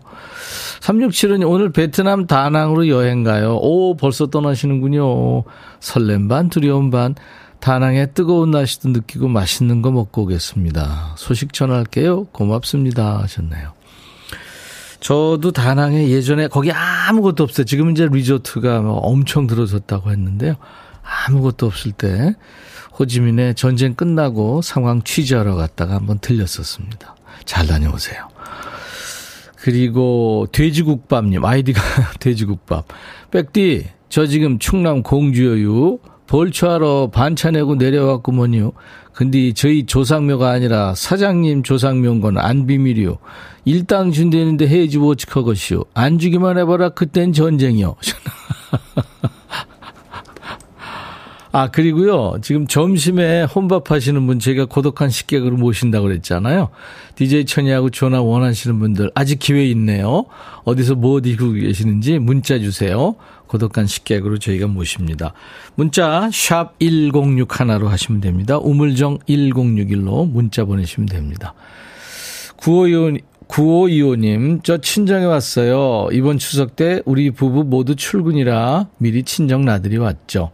367은 0.81 1.49
오늘 1.49 1.71
베트남 1.71 2.27
다낭으로 2.27 2.87
여행 2.89 3.23
가요. 3.23 3.57
오, 3.61 3.95
벌써 3.95 4.27
떠나시는군요. 4.27 5.43
설렘 5.79 6.27
반, 6.27 6.49
두려움 6.49 6.91
반. 6.91 7.15
다낭의 7.59 8.09
뜨거운 8.13 8.51
날씨도 8.51 8.89
느끼고 8.89 9.29
맛있는 9.29 9.81
거 9.81 9.89
먹고 9.89 10.23
오겠습니다. 10.23 11.15
소식 11.17 11.53
전할게요. 11.53 12.25
고맙습니다. 12.25 13.21
하셨네요. 13.21 13.71
저도 14.99 15.51
다낭에 15.51 16.09
예전에 16.09 16.47
거기 16.47 16.71
아무것도 16.73 17.43
없어요. 17.43 17.65
지금 17.65 17.91
이제 17.91 18.07
리조트가 18.09 18.81
뭐 18.81 18.93
엄청 18.97 19.47
들어섰다고 19.47 20.11
했는데요. 20.11 20.55
아무것도 21.03 21.65
없을 21.65 21.93
때 21.93 22.35
호지민의 22.99 23.55
전쟁 23.55 23.95
끝나고 23.95 24.61
상황 24.61 25.01
취재하러 25.01 25.55
갔다가 25.55 25.95
한번 25.95 26.19
들렸었습니다. 26.19 27.15
잘 27.45 27.67
다녀오세요. 27.67 28.27
그리고 29.57 30.47
돼지국밥님 30.51 31.43
아이디가 31.45 31.81
돼지국밥. 32.19 32.85
백디 33.31 33.85
저 34.09 34.25
지금 34.27 34.59
충남 34.59 35.01
공주여유 35.03 35.99
벌초하러 36.27 37.09
반차 37.13 37.51
내고 37.51 37.75
내려왔구먼요. 37.75 38.71
근데 39.13 39.53
저희 39.53 39.85
조상묘가 39.85 40.49
아니라 40.49 40.95
사장님 40.95 41.63
조상묘인 41.63 42.19
건 42.21 42.37
안 42.37 42.65
비밀이요. 42.65 43.17
일당 43.65 44.11
준대는데 44.11 44.67
해지 44.67 44.97
워치커것이요. 44.97 45.83
안 45.93 46.17
주기만 46.19 46.57
해봐라 46.57 46.89
그땐 46.89 47.31
전쟁이요. 47.31 47.95
아, 51.55 51.69
그리고요. 51.69 52.37
지금 52.41 52.65
점심에 52.65 53.43
혼밥 53.43 53.91
하시는 53.91 54.25
분 54.25 54.39
제가 54.39 54.65
고독한 54.65 55.11
식객으로 55.11 55.55
모신다고 55.57 56.07
그랬잖아요. 56.07 56.69
DJ 57.13 57.45
천이하고 57.45 57.91
전화 57.91 58.23
원하시는 58.23 58.79
분들 58.79 59.11
아직 59.13 59.37
기회 59.37 59.63
있네요. 59.67 60.25
어디서 60.63 60.95
뭐 60.95 61.21
드시고 61.21 61.51
계시는지 61.51 62.17
문자 62.17 62.57
주세요. 62.57 63.15
고독한 63.45 63.85
식객으로 63.85 64.39
저희가 64.39 64.65
모십니다. 64.65 65.33
문자 65.75 66.27
샵 66.33 66.79
1061로 66.79 67.85
하시면 67.85 68.19
됩니다. 68.19 68.57
우물정 68.57 69.19
1061로 69.29 70.27
문자 70.27 70.65
보내시면 70.65 71.07
됩니다. 71.07 71.53
9525, 72.57 73.19
9525님, 73.47 74.63
저 74.63 74.79
친정에 74.79 75.25
왔어요. 75.25 76.07
이번 76.13 76.39
추석 76.39 76.75
때 76.75 77.03
우리 77.05 77.29
부부 77.29 77.63
모두 77.63 77.95
출근이라 77.95 78.87
미리 78.97 79.21
친정 79.21 79.65
나들이 79.65 79.97
왔죠. 79.97 80.49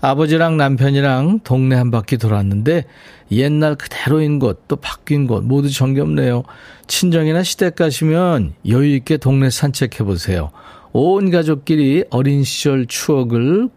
아버지랑 0.00 0.56
남편이랑 0.56 1.40
동네 1.42 1.74
한 1.74 1.90
바퀴 1.90 2.18
돌았는데 2.18 2.84
옛날 3.32 3.74
그대로인 3.74 4.38
곳 4.38 4.68
또 4.68 4.76
바뀐 4.76 5.26
곳 5.26 5.44
모두 5.44 5.70
정겹네요. 5.70 6.44
친정이나 6.86 7.42
시댁 7.42 7.76
가시면 7.76 8.54
여유 8.68 8.94
있게 8.96 9.16
동네 9.16 9.50
산책해 9.50 10.04
보세요. 10.04 10.50
온 10.92 11.30
가족끼리 11.30 12.04
어린 12.10 12.44
시절 12.44 12.86
추억을 12.86 13.68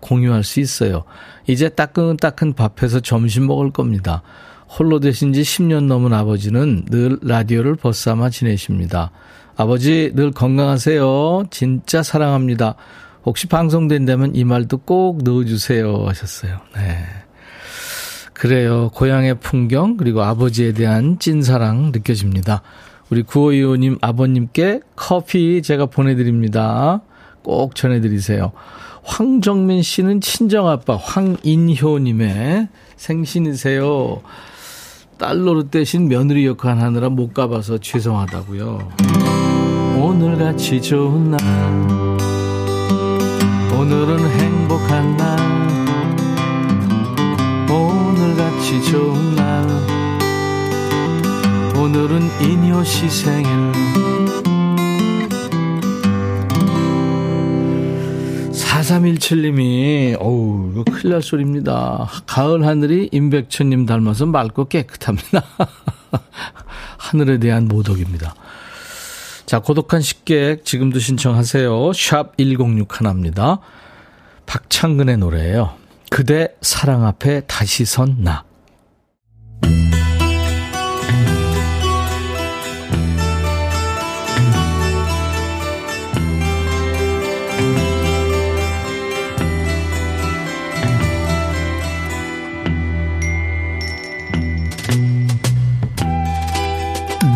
공유할 0.00 0.44
수 0.44 0.60
있어요. 0.60 1.04
이제 1.46 1.68
따끈따끈 1.68 2.54
밥해서 2.54 3.00
점심 3.00 3.46
먹을 3.46 3.70
겁니다. 3.70 4.22
홀로 4.68 5.00
되신 5.00 5.32
지 5.32 5.42
10년 5.42 5.84
넘은 5.84 6.12
아버지는 6.12 6.84
늘 6.90 7.18
라디오를 7.22 7.74
벗삼아 7.76 8.30
지내십니다. 8.30 9.10
아버지 9.56 10.12
늘 10.14 10.30
건강하세요. 10.30 11.44
진짜 11.50 12.02
사랑합니다. 12.02 12.74
혹시 13.24 13.46
방송된다면 13.46 14.34
이 14.34 14.44
말도 14.44 14.78
꼭 14.78 15.22
넣어주세요 15.22 16.04
하셨어요. 16.06 16.60
네. 16.74 17.04
그래요. 18.32 18.90
고향의 18.94 19.40
풍경, 19.40 19.96
그리고 19.96 20.22
아버지에 20.22 20.72
대한 20.72 21.18
찐사랑 21.18 21.90
느껴집니다. 21.92 22.62
우리 23.10 23.22
구호이호님 23.22 23.98
아버님께 24.00 24.80
커피 24.94 25.60
제가 25.62 25.86
보내드립니다. 25.86 27.02
꼭 27.42 27.74
전해드리세요. 27.74 28.52
황정민 29.02 29.82
씨는 29.82 30.20
친정아빠 30.20 30.96
황인효님의 30.96 32.68
생신이세요. 32.96 34.22
딸 35.18 35.38
노릇 35.38 35.70
대신 35.70 36.08
며느리 36.08 36.46
역할 36.46 36.78
하느라 36.78 37.08
못 37.08 37.34
가봐서 37.34 37.78
죄송하다고요. 37.78 38.92
오늘같이 39.98 40.80
좋은 40.80 41.32
날 41.32 42.07
오늘은 43.78 44.28
행복한 44.28 45.16
날 45.16 45.38
오늘같이 47.70 48.82
좋은 48.90 49.36
날 49.36 49.64
오늘은 51.76 52.28
이녀 52.42 52.82
시 52.82 53.08
생일 53.08 53.48
4317님이, 58.50 60.16
어우, 60.18 60.72
이거 60.72 60.82
큰일 60.84 61.10
날 61.12 61.22
소리입니다. 61.22 62.10
가을 62.26 62.66
하늘이 62.66 63.08
임백천님 63.12 63.86
닮아서 63.86 64.26
맑고 64.26 64.66
깨끗합니다. 64.66 65.44
하늘에 66.98 67.38
대한 67.38 67.68
모독입니다. 67.68 68.34
자, 69.48 69.60
고독한 69.60 70.02
식객 70.02 70.66
지금도 70.66 70.98
신청하세요. 70.98 71.94
샵 71.94 72.36
1061입니다. 72.36 73.60
박창근의 74.44 75.16
노래예요. 75.16 75.72
그대 76.10 76.48
사랑 76.60 77.06
앞에 77.06 77.40
다시 77.46 77.86
선 77.86 78.18
나. 78.22 78.44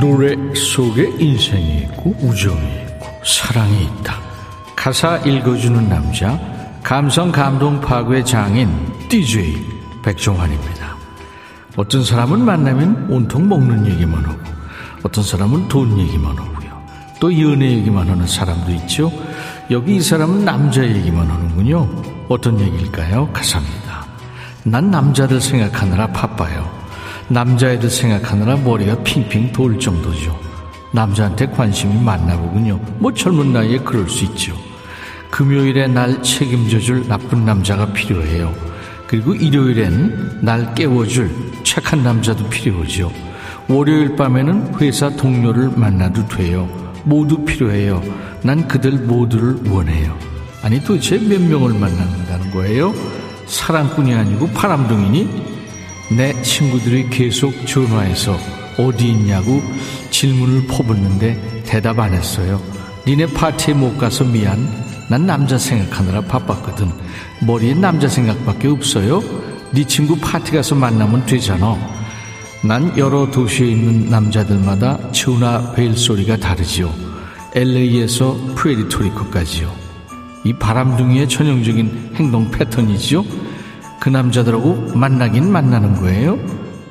노래 0.03 0.35
속에 0.53 1.15
인생이 1.17 1.83
있고 1.83 2.13
우정이 2.19 2.59
있고 2.59 3.07
사랑이 3.25 3.85
있다. 3.85 4.19
가사 4.75 5.19
읽어주는 5.19 5.89
남자 5.89 6.41
감성 6.83 7.31
감동 7.31 7.81
파괴 7.81 8.25
장인 8.25 8.69
DJ 9.09 9.65
백종환입니다. 10.03 10.97
어떤 11.77 12.05
사람은 12.05 12.45
만나면 12.45 13.07
온통 13.11 13.49
먹는 13.49 13.87
얘기만 13.93 14.25
하고 14.25 14.41
어떤 15.05 15.23
사람은 15.23 15.69
돈 15.69 15.97
얘기만 15.97 16.37
하고요. 16.37 16.83
또 17.21 17.41
연애 17.41 17.71
얘기만 17.71 18.11
하는 18.11 18.27
사람도 18.27 18.73
있죠. 18.73 19.13
여기 19.71 19.95
이 19.95 20.01
사람은 20.01 20.45
남자 20.45 20.85
얘기만 20.85 21.31
하는군요. 21.31 21.89
어떤 22.29 22.59
얘기일까요? 22.59 23.31
가사입니다. 23.33 24.05
난 24.65 24.91
남자들 24.91 25.41
생각하느라 25.41 26.09
바빠요. 26.09 26.82
남자애들 27.33 27.89
생각하느라 27.89 28.57
머리가 28.57 29.03
핑핑 29.03 29.53
돌 29.53 29.79
정도죠. 29.79 30.39
남자한테 30.93 31.47
관심이 31.47 31.99
많나 32.03 32.37
보군요. 32.37 32.79
뭐 32.99 33.13
젊은 33.13 33.55
나이에 33.55 33.79
그럴 33.79 34.07
수 34.09 34.25
있죠. 34.27 34.55
금요일에 35.31 35.87
날 35.87 36.23
책임져줄 36.23 37.09
나쁜 37.09 37.47
남자가 37.47 37.91
필요해요. 37.95 38.55
그리고 39.07 39.35
일요일엔 39.35 40.41
날 40.43 40.75
깨워줄 40.75 41.31
착한 41.65 42.03
남자도 42.03 42.51
필요하죠. 42.51 43.11
월요일 43.67 44.15
밤에는 44.15 44.75
회사 44.81 45.09
동료를 45.09 45.71
만나도 45.75 46.29
돼요. 46.29 46.69
모두 47.05 47.45
필요해요. 47.47 48.03
난 48.43 48.69
그들 48.69 48.93
모두를 48.93 49.57
원해요. 49.71 50.15
아니 50.63 50.83
도대체 50.85 51.17
몇 51.17 51.41
명을 51.41 51.79
만난다는 51.79 52.51
거예요? 52.51 52.93
사랑꾼이 53.47 54.13
아니고 54.15 54.49
바람둥이니? 54.49 55.52
내 56.17 56.41
친구들이 56.43 57.09
계속 57.09 57.67
전화해서 57.67 58.37
어디 58.79 59.09
있냐고 59.09 59.63
질문을 60.11 60.67
퍼붓는데 60.67 61.63
대답 61.65 61.99
안 61.99 62.13
했어요. 62.13 62.61
니네 63.07 63.27
파티에 63.27 63.75
못 63.75 63.97
가서 63.97 64.25
미안. 64.25 64.69
난 65.09 65.27
남자 65.27 65.59
생각하느라 65.59 66.23
바빴거든. 66.23 66.91
머리에 67.47 67.75
남자 67.75 68.09
생각밖에 68.09 68.69
없어요. 68.69 69.23
네 69.73 69.85
친구 69.87 70.17
파티 70.17 70.53
가서 70.53 70.75
만나면 70.75 71.27
되잖아. 71.27 71.77
난 72.63 72.97
여러 72.97 73.31
도시에 73.31 73.69
있는 73.69 74.09
남자들마다 74.11 75.13
전화 75.13 75.73
벨 75.73 75.97
소리가 75.97 76.37
다르지요. 76.37 76.93
LA에서 77.55 78.35
푸에리토리코까지요. 78.55 79.73
이 80.45 80.53
바람둥이의 80.55 81.29
전형적인 81.29 82.13
행동 82.17 82.51
패턴이지요. 82.51 83.25
그 84.03 84.09
남자들하고 84.09 84.97
만나긴 84.97 85.53
만나는 85.53 85.95
거예요? 85.95 86.37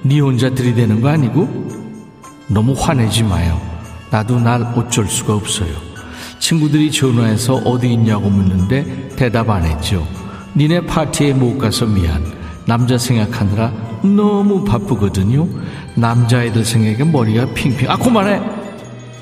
네 0.02 0.22
혼자 0.22 0.50
들이대는 0.50 1.02
거 1.02 1.10
아니고? 1.10 1.68
너무 2.48 2.74
화내지 2.74 3.24
마요. 3.24 3.60
나도 4.10 4.40
날 4.40 4.62
어쩔 4.78 5.06
수가 5.08 5.36
없어요. 5.36 5.74
친구들이 6.40 6.90
전화해서 6.90 7.56
어디 7.66 7.92
있냐고 7.92 8.30
묻는데 8.30 9.10
대답 9.18 9.50
안 9.50 9.66
했죠. 9.66 10.08
니네 10.56 10.86
파티에 10.86 11.34
못 11.34 11.58
가서 11.58 11.86
미안. 11.86 12.24
남자 12.66 12.98
생각하느라 12.98 13.74
너무 14.04 14.64
바쁘거든요. 14.64 15.50
남자애들 15.96 16.64
생각에 16.64 17.04
머리가 17.04 17.46
핑핑. 17.54 17.90
아, 17.90 17.98
그만해! 17.98 18.42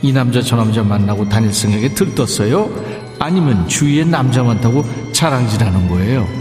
이 0.03 0.13
남자 0.13 0.43
저 0.43 0.55
남자 0.55 0.83
만나고 0.83 1.27
다닐 1.27 1.51
생각에 1.51 1.91
들떴어요? 1.95 2.69
아니면 3.17 3.67
주위에 3.67 4.03
남자 4.03 4.43
많다고 4.43 4.83
자랑질하는 5.11 5.89
거예요? 5.89 6.38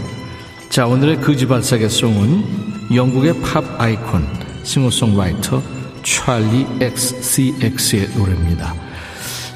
자, 0.69 0.85
오늘의 0.85 1.19
거지발사계 1.21 1.89
송은 1.89 2.93
영국의 2.93 3.41
팝 3.41 3.63
아이콘, 3.81 4.23
싱어송라이터 4.61 5.63
찰리 6.03 6.67
XCX의 6.79 8.09
노래입니다. 8.15 8.75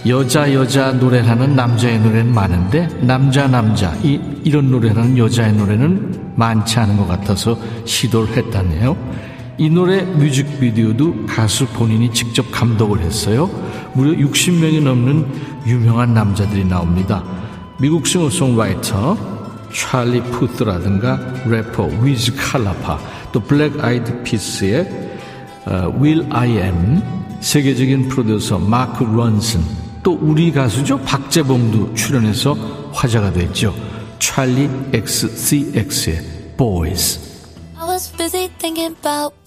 여자 0.08 0.52
여자 0.52 0.91
노래하는 0.91 1.56
남자의 1.56 1.99
노래는 1.99 2.34
많은데 2.34 2.88
남자 3.02 3.47
남자 3.47 3.93
이, 4.02 4.19
이런 4.43 4.71
노래하는 4.71 5.15
여자의 5.15 5.54
노래는 5.54 6.34
많지 6.36 6.80
않은 6.80 6.97
것 6.97 7.08
같아서 7.08 7.60
시도를 7.86 8.36
했다네요. 8.36 8.97
이 9.60 9.69
노래 9.69 10.02
뮤직비디오도 10.02 11.28
가수 11.28 11.67
본인이 11.67 12.12
직접 12.12 12.52
감독을 12.52 13.02
했어요. 13.02 13.52
무려 13.93 14.13
60명이 14.13 14.82
넘는 14.82 15.28
유명한 15.67 16.15
남자들이 16.15 16.65
나옵니다. 16.65 17.23
미국 17.80 18.08
싱어송라이터 18.08 19.33
찰리 19.73 20.21
푸스라든가 20.21 21.19
래퍼 21.45 21.86
위즈 22.01 22.36
칼리파 22.36 22.99
또 23.31 23.39
블랙 23.41 23.83
아이드 23.83 24.23
피스의 24.23 24.88
will.i.am 26.29 27.01
세계적인 27.41 28.09
프로듀서 28.09 28.59
마크 28.59 29.03
론슨 29.03 29.62
또 30.03 30.13
우리 30.21 30.51
가수죠? 30.51 30.99
박재범도 30.99 31.95
출연해서 31.95 32.53
화제가 32.91 33.31
됐죠. 33.31 33.73
찰리 34.19 34.69
XCX의 34.93 36.55
Boys. 36.57 37.19
I 37.79 37.88
was 37.89 38.12
busy 38.15 38.49
thinking 38.59 38.95
about 38.99 39.42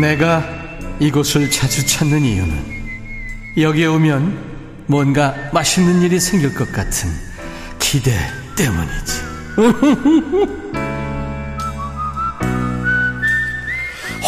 내가 0.00 0.42
이곳을 1.00 1.50
자주 1.50 1.86
찾는 1.86 2.22
이유는 2.22 2.82
여기에 3.58 3.86
오면 3.86 4.84
뭔가 4.86 5.34
맛있는 5.52 6.00
일이 6.02 6.18
생길 6.18 6.54
것 6.54 6.72
같은 6.72 7.10
기대 7.78 8.12
때문이지. 8.56 9.22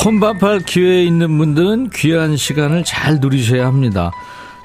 혼밥할 0.05 0.61
기회에 0.61 1.03
있는 1.05 1.39
분들은 1.39 1.89
귀한 1.95 2.37
시간을 2.37 2.85
잘 2.85 3.21
누리셔야 3.21 3.67
합니다. 3.67 4.11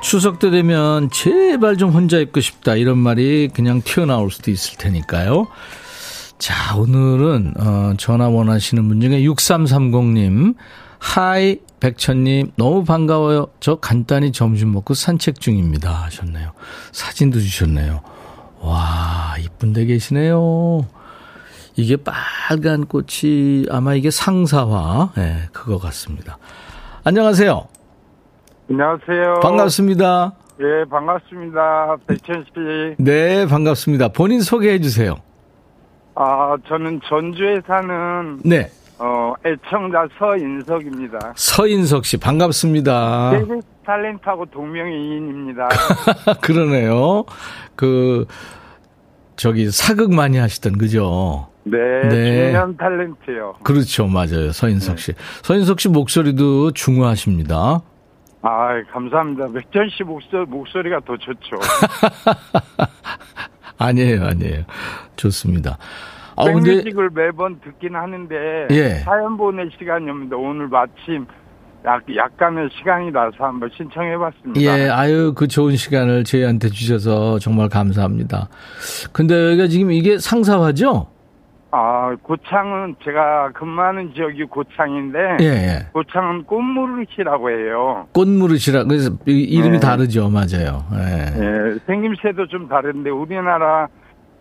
추석 0.02 0.40
때 0.40 0.50
되면 0.50 1.10
제발 1.12 1.78
좀 1.78 1.92
혼자 1.92 2.18
있고 2.20 2.42
싶다 2.42 2.76
이런 2.76 2.98
말이 2.98 3.48
그냥 3.54 3.82
튀어나올 3.82 4.32
수도 4.32 4.52
있을 4.52 4.78
테니까요. 4.78 5.48
자, 6.40 6.76
오늘은 6.76 7.54
어, 7.58 7.94
전화 7.98 8.28
원하시는 8.28 8.86
분 8.88 9.00
중에 9.00 9.22
6330님 9.22 10.56
하이 11.00 11.60
백천님 11.80 12.52
너무 12.58 12.84
반가워요. 12.84 13.48
저 13.60 13.76
간단히 13.76 14.32
점심 14.32 14.74
먹고 14.74 14.94
산책 14.94 15.40
중입니다 15.40 15.90
하셨네요. 15.90 16.52
사진도 16.92 17.40
주셨네요. 17.40 18.02
와 18.60 19.36
이쁜 19.40 19.72
데 19.74 19.86
계시네요. 19.86 20.86
이게 21.78 21.96
빨간 21.96 22.86
꽃이 22.86 23.66
아마 23.72 23.94
이게 23.96 24.12
상사화 24.12 25.14
네, 25.16 25.48
그거 25.54 25.78
같습니다. 25.78 26.38
안녕하세요. 27.06 27.68
안녕하세요. 28.70 29.40
반갑습니다. 29.42 30.34
예, 30.60 30.90
반갑습니다. 30.90 31.96
백천 32.06 32.44
씨. 32.54 32.96
네, 33.02 33.48
반갑습니다. 33.48 34.10
본인 34.10 34.42
소개해 34.42 34.82
주세요. 34.82 35.16
아, 36.16 36.58
저는 36.68 37.00
전주에 37.08 37.62
사는 37.66 38.42
네. 38.44 38.70
어, 39.00 39.34
애청자 39.46 40.08
서인석입니다. 40.18 41.34
서인석 41.36 42.06
씨, 42.06 42.18
반갑습니다. 42.18 43.32
데뷔 43.32 43.62
탤런트하고 43.86 44.52
동명이인입니다. 44.52 45.70
그러네요. 46.44 47.24
그, 47.76 48.26
저기, 49.38 49.72
사극 49.72 50.14
많이 50.14 50.38
하시던, 50.38 50.78
그죠? 50.78 51.48
네, 51.64 51.78
네. 52.10 52.52
중년 52.52 52.76
탤런트요. 52.78 53.64
그렇죠, 53.64 54.06
맞아요. 54.08 54.52
서인석 54.52 55.00
씨. 55.00 55.14
네. 55.14 55.18
서인석 55.44 55.80
씨 55.80 55.88
목소리도 55.88 56.72
중후하십니다. 56.72 57.82
아, 58.42 58.70
감사합니다. 58.92 59.48
백전 59.54 59.90
씨 59.90 60.04
목소리, 60.04 60.46
목소리가 60.46 61.00
더 61.06 61.16
좋죠. 61.16 61.58
아니에요, 63.78 64.26
아니에요. 64.26 64.64
좋습니다. 65.16 65.78
아, 66.39 66.45
백뮤직을 66.45 67.10
매번 67.13 67.60
듣긴 67.60 67.95
하는데 67.95 68.67
예. 68.71 68.89
사연 69.04 69.36
보낼 69.36 69.69
시간이 69.78 70.10
없는데 70.10 70.36
오늘 70.36 70.69
마침 70.69 71.25
약, 71.86 72.04
약간의 72.13 72.69
시간이 72.78 73.12
나서 73.12 73.36
한번 73.39 73.69
신청해봤습니다. 73.75 74.62
예, 74.62 74.89
아유, 74.89 75.34
그 75.36 75.47
좋은 75.47 75.75
시간을 75.75 76.23
저희한테 76.23 76.69
주셔서 76.69 77.39
정말 77.39 77.69
감사합니다. 77.69 78.49
근데 79.12 79.52
여기가 79.52 79.67
지금 79.67 79.91
이게 79.91 80.17
상사화죠? 80.17 81.08
아, 81.71 82.15
고창은 82.23 82.95
제가 83.04 83.52
근무하는 83.52 84.13
지역이 84.15 84.45
고창인데, 84.45 85.38
예, 85.41 85.45
예. 85.45 85.88
고창은 85.93 86.45
꽃무릇이라고 86.45 87.49
해요. 87.52 88.08
꽃무릇이라, 88.13 88.86
그래서 88.86 89.12
이름이 89.25 89.73
네. 89.73 89.80
다르죠, 89.80 90.30
맞아요. 90.30 90.84
예. 90.95 91.25
예, 91.38 91.80
생김새도 91.86 92.47
좀 92.47 92.67
다른데, 92.67 93.12
우리나라 93.12 93.88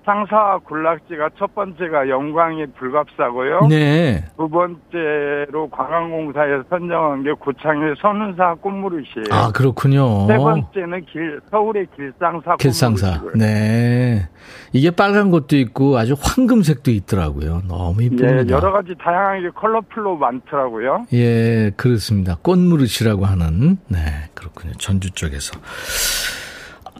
상사와 0.08 0.60
군락지가 0.60 1.28
첫 1.38 1.54
번째가 1.54 2.08
영광의 2.08 2.68
불갑사고요. 2.78 3.66
네. 3.68 4.24
두 4.38 4.48
번째로 4.48 5.68
관광공사에 5.68 6.62
선정한 6.70 7.24
게 7.24 7.32
고창의 7.32 7.94
선운사 8.00 8.54
꽃무릇이에요. 8.62 9.26
아 9.30 9.52
그렇군요. 9.52 10.26
세 10.26 10.38
번째는 10.38 11.04
길 11.04 11.38
서울의 11.50 11.88
길상사. 11.94 12.56
길상사. 12.56 13.20
네. 13.34 14.26
이게 14.72 14.90
빨간 14.90 15.30
것도 15.30 15.56
있고 15.58 15.98
아주 15.98 16.14
황금색도 16.18 16.90
있더라고요. 16.90 17.62
너무 17.68 18.02
이쁩니다. 18.02 18.46
예, 18.46 18.48
여러 18.48 18.72
가지 18.72 18.94
다양하게 18.98 19.50
컬러풀로 19.50 20.16
많더라고요. 20.16 21.06
예, 21.12 21.70
그렇습니다. 21.76 22.36
꽃무릇이라고 22.40 23.26
하는. 23.26 23.76
네, 23.88 23.98
그렇군요. 24.34 24.72
전주 24.78 25.10
쪽에서. 25.10 25.58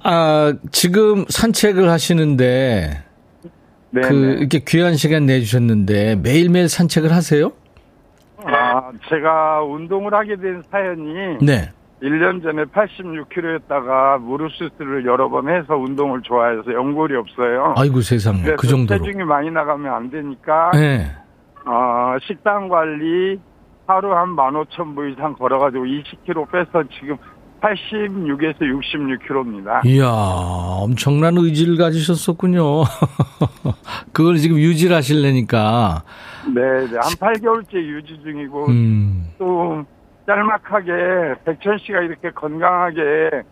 아, 0.04 0.54
지금 0.70 1.24
산책을 1.28 1.90
하시는데 1.90 3.02
네, 3.90 4.00
그 4.02 4.12
네. 4.12 4.32
이렇게 4.38 4.58
귀한 4.66 4.94
시간 4.94 5.26
내주셨는데 5.26 6.16
매일매일 6.16 6.68
산책을 6.68 7.12
하세요? 7.12 7.52
아, 8.44 8.90
제가 9.08 9.62
운동을 9.62 10.14
하게 10.14 10.37
된 10.37 10.62
사연이 10.70 11.38
네. 11.40 11.70
1년 12.02 12.42
전에 12.42 12.64
86kg였다가 12.64 14.20
무릎 14.20 14.52
수술을 14.52 15.04
여러 15.04 15.28
번 15.28 15.48
해서 15.48 15.76
운동을 15.76 16.22
좋아해서 16.22 16.72
연골이 16.72 17.16
없어요. 17.16 17.74
아이고 17.76 18.00
세상에 18.02 18.42
그 18.56 18.66
정도로. 18.68 19.02
체중이 19.04 19.24
많이 19.24 19.50
나가면 19.50 19.92
안 19.92 20.11
되니까 20.11 20.70
네. 20.74 21.11
어, 21.64 22.16
식단 22.22 22.68
관리 22.68 23.40
하루 23.87 24.14
한 24.14 24.37
15,000보 24.37 25.12
이상 25.12 25.32
걸어가지고 25.34 25.84
20kg 25.84 26.50
빼서 26.52 26.84
지금 27.00 27.16
86에서 27.61 28.61
66kg입니다. 28.61 29.85
이야, 29.85 30.07
엄청난 30.09 31.37
의지를 31.37 31.77
가지셨었군요. 31.77 32.83
그걸 34.12 34.37
지금 34.37 34.59
유지를 34.59 34.97
하실래니까. 34.97 36.03
네, 36.55 36.61
네. 36.87 36.97
한 36.97 37.12
8개월째 37.18 37.75
유지 37.75 38.21
중이고, 38.23 38.66
음. 38.68 39.31
또, 39.38 39.85
짤막하게, 40.27 40.92
백천 41.44 41.79
씨가 41.79 42.01
이렇게 42.03 42.31
건강하게 42.31 43.42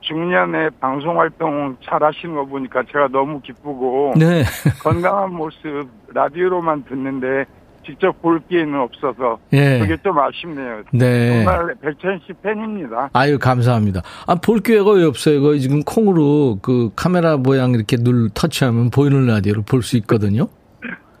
중년에 0.00 0.70
방송 0.80 1.20
활동 1.20 1.76
잘 1.84 2.02
하시는 2.02 2.34
거 2.34 2.44
보니까 2.44 2.82
제가 2.90 3.08
너무 3.08 3.40
기쁘고, 3.40 4.14
네. 4.18 4.42
건강한 4.82 5.32
모습 5.32 5.88
라디오로만 6.12 6.84
듣는데, 6.84 7.44
직접 7.84 8.20
볼 8.22 8.40
기회는 8.48 8.78
없어서 8.80 9.38
예. 9.52 9.78
그게 9.80 9.96
좀 10.02 10.18
아쉽네요. 10.18 10.82
네. 10.92 11.44
정말 11.44 11.74
백천 11.80 12.20
씨 12.26 12.32
팬입니다. 12.42 13.10
아유 13.12 13.38
감사합니다. 13.38 14.02
아 14.26 14.34
볼 14.36 14.60
기회가 14.60 14.90
왜 14.92 15.04
없어요? 15.04 15.40
거 15.42 15.56
지금 15.58 15.82
콩으로 15.82 16.58
그 16.62 16.90
카메라 16.96 17.36
모양 17.36 17.72
이렇게 17.72 17.96
눌 17.96 18.28
터치하면 18.32 18.90
보이는 18.90 19.26
라디오를 19.26 19.62
볼 19.66 19.82
수 19.82 19.96
있거든요. 19.98 20.48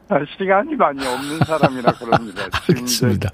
아, 0.08 0.16
시간이 0.38 0.74
많이 0.76 0.98
없는 1.06 1.38
사람이라 1.46 1.92
그럽니다. 1.92 2.42
알겠습니다. 2.68 3.30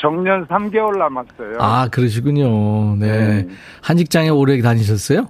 정년 0.00 0.46
3개월 0.46 0.96
남았어요. 0.98 1.56
아 1.58 1.88
그러시군요. 1.90 2.94
네. 2.96 3.06
네. 3.42 3.48
한 3.82 3.96
직장에 3.96 4.28
오래 4.28 4.60
다니셨어요? 4.62 5.28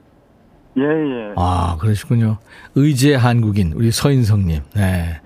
예, 0.78 0.82
예. 0.82 1.32
아, 1.36 1.78
그러시군요. 1.80 2.36
의지의 2.74 3.16
한국인, 3.16 3.72
우리 3.74 3.90
서인성님. 3.90 4.60
네. 4.74 5.20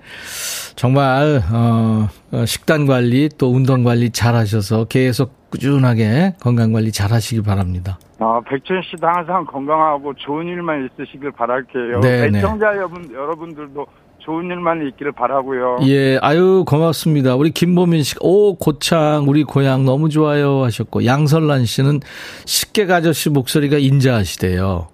정말, 0.75 1.41
어, 1.51 2.07
어, 2.31 2.45
식단 2.45 2.85
관리 2.85 3.29
또 3.37 3.51
운동 3.51 3.83
관리 3.83 4.09
잘 4.09 4.35
하셔서 4.35 4.85
계속 4.85 5.49
꾸준하게 5.51 6.35
건강 6.39 6.71
관리 6.71 6.91
잘 6.91 7.11
하시길 7.11 7.43
바랍니다. 7.43 7.99
아, 8.19 8.39
백천 8.47 8.81
씨도 8.83 9.07
항상 9.07 9.45
건강하고 9.45 10.13
좋은 10.13 10.47
일만 10.47 10.87
있으시길 10.93 11.31
바랄게요. 11.31 11.99
네, 12.01 12.29
네. 12.29 12.39
애청자 12.39 12.67
여러분, 12.77 13.11
여러분들도 13.11 13.85
좋은 14.19 14.45
일만 14.45 14.87
있기를 14.87 15.11
바라고요. 15.11 15.79
예, 15.83 16.17
아유 16.21 16.63
고맙습니다. 16.67 17.35
우리 17.35 17.49
김보민 17.49 18.03
씨, 18.03 18.15
오 18.21 18.55
고창 18.55 19.25
우리 19.27 19.43
고향 19.43 19.83
너무 19.83 20.09
좋아요 20.09 20.63
하셨고 20.63 21.05
양설란 21.05 21.65
씨는 21.65 22.01
식객 22.45 22.91
아저씨 22.91 23.29
목소리가 23.29 23.77
인자하시대요. 23.77 24.87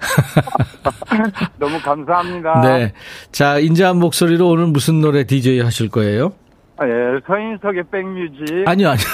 너무 1.58 1.80
감사합니다. 1.80 2.60
네. 2.62 2.92
자, 3.32 3.58
인자한 3.58 3.98
목소리로 3.98 4.48
오늘 4.48 4.66
무슨 4.66 5.00
노래 5.00 5.24
DJ 5.24 5.60
하실 5.60 5.88
거예요? 5.88 6.32
아, 6.76 6.86
예, 6.86 7.20
서인석의 7.26 7.84
백뮤직. 7.90 8.66
아니요, 8.66 8.88
아니요. 8.88 9.06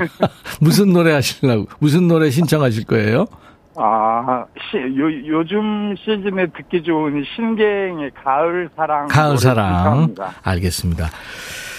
무슨 0.60 0.92
노래 0.92 1.12
하시려고, 1.12 1.66
무슨 1.78 2.08
노래 2.08 2.30
신청하실 2.30 2.86
거예요? 2.86 3.26
아, 3.76 4.44
시, 4.70 4.78
요, 4.78 5.04
요즘 5.26 5.94
시즌에 5.96 6.46
듣기 6.56 6.82
좋은 6.82 7.22
신갱의 7.36 8.12
가을 8.24 8.70
사랑. 8.74 9.08
가을 9.08 9.36
사랑. 9.36 10.14
알겠습니다. 10.42 11.10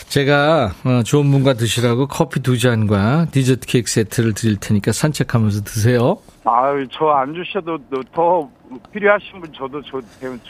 제가 0.07 0.71
어, 0.85 1.03
좋은 1.03 1.29
분과 1.31 1.53
드시라고 1.55 2.07
커피 2.07 2.39
두 2.41 2.57
잔과 2.57 3.27
디저트 3.31 3.67
케이크 3.67 3.91
세트를 3.91 4.33
드릴 4.33 4.57
테니까 4.57 4.91
산책하면서 4.93 5.61
드세요. 5.63 6.17
아유, 6.45 6.87
저 6.91 7.07
안 7.09 7.33
주셔도 7.33 7.77
더 8.13 8.49
필요하신 8.93 9.41
분 9.41 9.51
저도 9.53 9.81
저, 9.83 9.99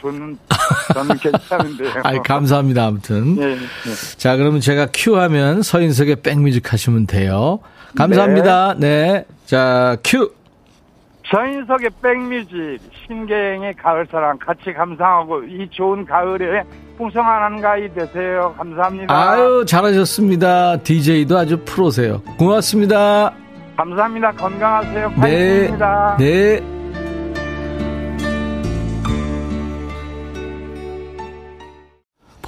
저는, 0.00 0.38
저는 0.94 1.16
괜찮은데요. 1.16 1.90
아이, 2.04 2.18
감사합니다, 2.20 2.86
아무튼. 2.86 3.34
네, 3.34 3.56
네. 3.56 4.16
자, 4.16 4.36
그러면 4.36 4.60
제가 4.60 4.88
큐 4.94 5.16
하면 5.18 5.62
서인석의 5.62 6.16
백뮤직 6.22 6.72
하시면 6.72 7.06
돼요. 7.06 7.58
감사합니다. 7.96 8.74
네. 8.74 9.12
네. 9.12 9.24
자, 9.46 9.96
큐. 10.04 10.32
서인석의 11.30 11.90
백뮤직, 12.00 12.78
신갱의 13.06 13.74
가을사랑 13.74 14.38
같이 14.38 14.72
감상하고 14.72 15.44
이 15.44 15.68
좋은 15.70 16.04
가을에 16.04 16.62
풍성한 16.98 17.42
한가위 17.44 17.94
되세요. 17.94 18.54
감사합니다. 18.58 19.14
아유, 19.14 19.64
잘하셨습니다. 19.66 20.78
DJ도 20.82 21.38
아주 21.38 21.58
프로세요. 21.64 22.20
고맙습니다. 22.38 23.32
감사합니다. 23.76 24.32
건강하세요. 24.32 25.10
파이팅입니다. 25.12 26.16
네. 26.18 26.60
네. 26.60 26.77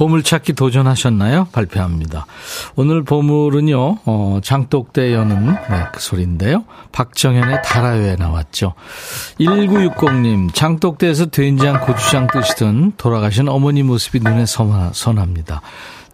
보물찾기 0.00 0.54
도전하셨나요? 0.54 1.48
발표합니다. 1.52 2.24
오늘 2.74 3.04
보물은요, 3.04 3.98
어, 4.06 4.40
장독대 4.42 5.12
여는 5.12 5.44
네, 5.44 5.84
그 5.92 6.00
소리인데요. 6.00 6.64
박정현의 6.90 7.60
다라요에 7.62 8.16
나왔죠. 8.16 8.72
1960님, 9.38 10.54
장독대에서 10.54 11.26
된장, 11.26 11.80
고추장 11.84 12.28
뜨시던 12.28 12.92
돌아가신 12.96 13.50
어머니 13.50 13.82
모습이 13.82 14.20
눈에 14.20 14.46
선합니다. 14.46 15.60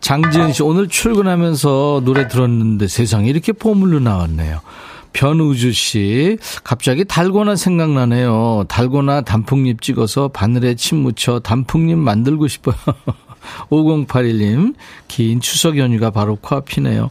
장지은 0.00 0.52
씨, 0.52 0.64
오늘 0.64 0.88
출근하면서 0.88 2.02
노래 2.04 2.26
들었는데 2.26 2.88
세상에 2.88 3.28
이렇게 3.28 3.52
보물로 3.52 4.00
나왔네요. 4.00 4.62
변우주 5.12 5.72
씨, 5.72 6.38
갑자기 6.64 7.04
달고나 7.04 7.54
생각나네요. 7.54 8.64
달고나 8.66 9.20
단풍잎 9.20 9.80
찍어서 9.80 10.26
바늘에 10.26 10.74
침 10.74 10.98
묻혀 10.98 11.38
단풍잎 11.38 11.96
만들고 11.96 12.48
싶어요. 12.48 12.74
5081님, 13.70 14.74
긴 15.08 15.40
추석 15.40 15.78
연휴가 15.78 16.10
바로 16.10 16.36
코앞이네요. 16.36 17.10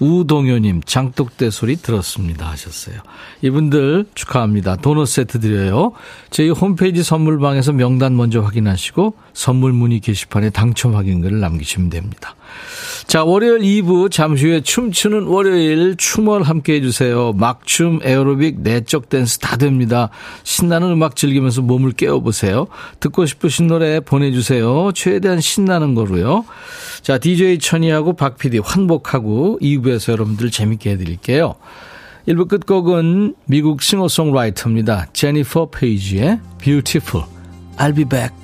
우동효님, 0.00 0.82
장독대 0.84 1.50
소리 1.50 1.76
들었습니다. 1.76 2.50
하셨어요. 2.50 2.96
이분들 3.42 4.06
축하합니다. 4.14 4.76
도넛 4.76 5.08
세트 5.08 5.40
드려요. 5.40 5.92
저희 6.30 6.50
홈페이지 6.50 7.02
선물방에서 7.02 7.72
명단 7.72 8.16
먼저 8.16 8.40
확인하시고 8.40 9.14
선물 9.32 9.72
문의 9.72 10.00
게시판에 10.00 10.50
당첨 10.50 10.94
확인글을 10.94 11.40
남기시면 11.40 11.90
됩니다. 11.90 12.34
자, 13.06 13.22
월요일 13.22 13.60
2부 13.60 14.10
잠시 14.10 14.46
후에 14.46 14.60
춤추는 14.60 15.24
월요일 15.26 15.96
춤을 15.96 16.42
함께 16.42 16.74
해주세요. 16.74 17.32
막춤, 17.34 18.00
에어로빅, 18.02 18.60
내적 18.62 19.08
댄스 19.08 19.38
다 19.38 19.56
됩니다. 19.56 20.10
신나는 20.42 20.90
음악 20.90 21.16
즐기면서 21.16 21.62
몸을 21.62 21.92
깨워보세요. 21.92 22.66
듣고 23.00 23.26
싶으신 23.26 23.66
노래 23.66 24.00
보내주세요. 24.00 24.92
최대한 24.94 25.40
신나는 25.40 25.94
거로요. 25.94 26.44
자, 27.02 27.18
DJ 27.18 27.58
천이하고 27.58 28.14
박 28.14 28.38
PD 28.38 28.58
환복하고 28.58 29.58
2부에서 29.60 30.12
여러분들 30.12 30.50
재밌게 30.50 30.90
해드릴게요. 30.90 31.54
1부 32.26 32.48
끝곡은 32.48 33.34
미국 33.44 33.82
싱어송라이터입니다. 33.82 35.08
제니퍼 35.12 35.70
페이지의 35.70 36.40
Beautiful. 36.58 37.26
I'll 37.76 37.94
be 37.94 38.04
back. 38.04 38.43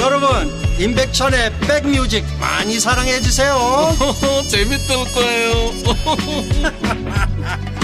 여러분 0.00 0.28
임백천의 0.80 1.52
백뮤직 1.60 2.24
많이 2.40 2.80
사랑해 2.80 3.20
주세요. 3.20 3.54
재밌을 4.48 4.96
거예요. 5.14 5.70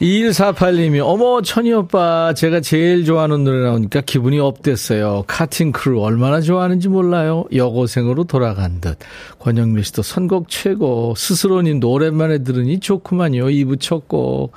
2148님이, 0.00 1.00
어머, 1.02 1.40
천희 1.40 1.72
오빠, 1.72 2.34
제가 2.34 2.60
제일 2.60 3.06
좋아하는 3.06 3.44
노래 3.44 3.62
나오니까 3.62 4.02
기분이 4.02 4.38
up됐어요. 4.38 5.24
커팅 5.26 5.72
크루 5.72 6.02
얼마나 6.02 6.42
좋아하는지 6.42 6.88
몰라요. 6.88 7.46
여고생으로 7.54 8.24
돌아간 8.24 8.82
듯. 8.82 8.98
권영미 9.38 9.82
씨도 9.84 10.02
선곡 10.02 10.48
최고. 10.48 11.14
스스로님도 11.16 11.90
오랜만에 11.90 12.42
들으니 12.42 12.78
좋구만요. 12.78 13.46
2부 13.46 13.80
첫 13.80 14.06
곡. 14.06 14.52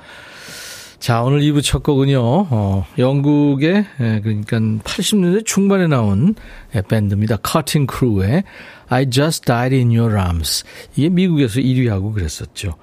자, 1.00 1.22
오늘 1.22 1.40
2부 1.40 1.62
첫 1.62 1.82
곡은요, 1.82 2.20
어, 2.22 2.86
영국의, 2.98 3.86
예, 4.00 4.20
그러니까 4.22 4.58
80년대 4.58 5.46
중반에 5.46 5.86
나온 5.86 6.34
예, 6.74 6.82
밴드입니다. 6.82 7.38
커팅 7.42 7.86
크루의 7.86 8.44
I 8.88 9.08
Just 9.08 9.46
Died 9.46 9.74
in 9.74 9.96
Your 9.96 10.14
Arms. 10.14 10.64
이게 10.96 11.08
미국에서 11.08 11.58
1위하고 11.60 12.12
그랬었죠. 12.12 12.74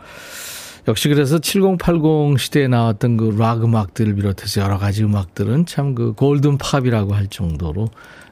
역시 0.87 1.09
그래서 1.09 1.37
7080 1.37 2.39
시대에 2.39 2.67
나왔던 2.67 3.17
그 3.17 3.35
락 3.37 3.63
음악들을 3.63 4.15
비롯해서 4.15 4.61
여러 4.61 4.77
가지 4.79 5.03
음악들은 5.03 5.65
참 5.67 5.93
그 5.93 6.13
golden 6.13 6.57
팝이라고 6.57 7.13
할 7.13 7.27
정도로 7.27 7.89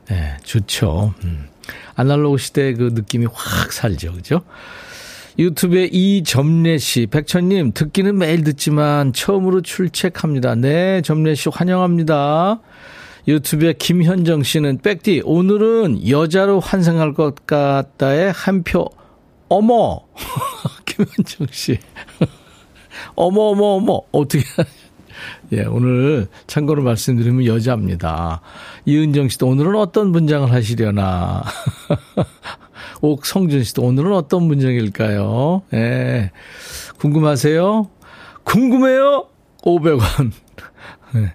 네, 0.08 0.38
좋죠. 0.44 1.14
음. 1.26 1.48
아날로그 1.96 2.38
시대의 2.38 2.74
그 2.76 2.90
느낌이 2.94 3.28
확 3.32 3.72
살죠. 3.72 4.14
그죠? 4.14 4.42
유튜브에 5.38 5.90
이점례 5.92 6.78
씨, 6.78 7.08
백천님, 7.08 7.74
듣기는 7.74 8.18
매일 8.18 8.44
듣지만 8.44 9.12
처음으로 9.12 9.62
출첵합니다. 9.62 10.56
네, 10.56 11.02
점례 11.02 11.36
씨 11.36 11.50
환영합니다. 11.50 12.62
유튜브에 13.28 13.74
김현정 13.74 14.44
씨는, 14.44 14.78
백디, 14.78 15.24
오늘은 15.26 16.08
여자로 16.08 16.62
환생할 16.62 17.14
것 17.14 17.46
같다에 17.46 18.32
한 18.34 18.64
표, 18.64 18.88
어머! 19.50 20.00
김현정 20.86 21.48
씨. 21.52 21.78
어머, 23.16 23.42
어머, 23.42 23.66
어머, 23.76 24.02
어떻게. 24.14 24.44
예, 25.52 25.64
오늘 25.64 26.28
참고로 26.48 26.82
말씀드리면 26.84 27.46
여자입니다. 27.46 28.42
이은정 28.86 29.28
씨도 29.30 29.48
오늘은 29.48 29.76
어떤 29.76 30.12
문장을 30.12 30.50
하시려나. 30.50 31.44
옥성준 33.12 33.64
씨도 33.64 33.84
오늘은 33.84 34.14
어떤 34.14 34.44
문장일까요? 34.44 35.64
예. 35.74 36.32
궁금하세요? 36.98 37.90
궁금해요? 38.44 39.28
500원. 39.64 40.32
예. 41.16 41.34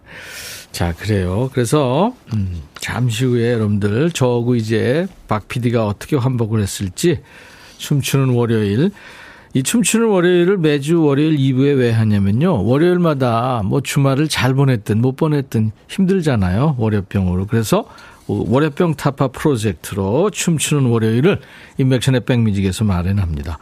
자, 0.72 0.94
그래요. 0.94 1.50
그래서, 1.52 2.14
음, 2.33 2.62
잠시 2.74 3.24
후에 3.24 3.52
여러분들, 3.52 4.11
저하고 4.12 4.54
이제 4.54 5.06
박 5.28 5.48
PD가 5.48 5.87
어떻게 5.87 6.16
환복을 6.16 6.61
했을지, 6.61 7.20
춤추는 7.78 8.35
월요일, 8.35 8.90
이 9.52 9.64
춤추는 9.64 10.06
월요일을 10.06 10.59
매주 10.59 11.02
월요일 11.02 11.37
2부에 11.37 11.76
왜 11.76 11.90
하냐면요. 11.90 12.64
월요일마다 12.64 13.62
뭐 13.64 13.80
주말을 13.80 14.28
잘 14.28 14.54
보냈든 14.54 15.00
못 15.00 15.16
보냈든 15.16 15.72
힘들잖아요. 15.88 16.76
월요병으로. 16.78 17.46
그래서 17.46 17.85
월요병 18.48 18.94
타파 18.94 19.28
프로젝트로 19.28 20.30
춤추는 20.30 20.86
월요일을 20.86 21.40
임백천의 21.78 22.24
백뮤직에서 22.24 22.84
마련합니다. 22.84 23.58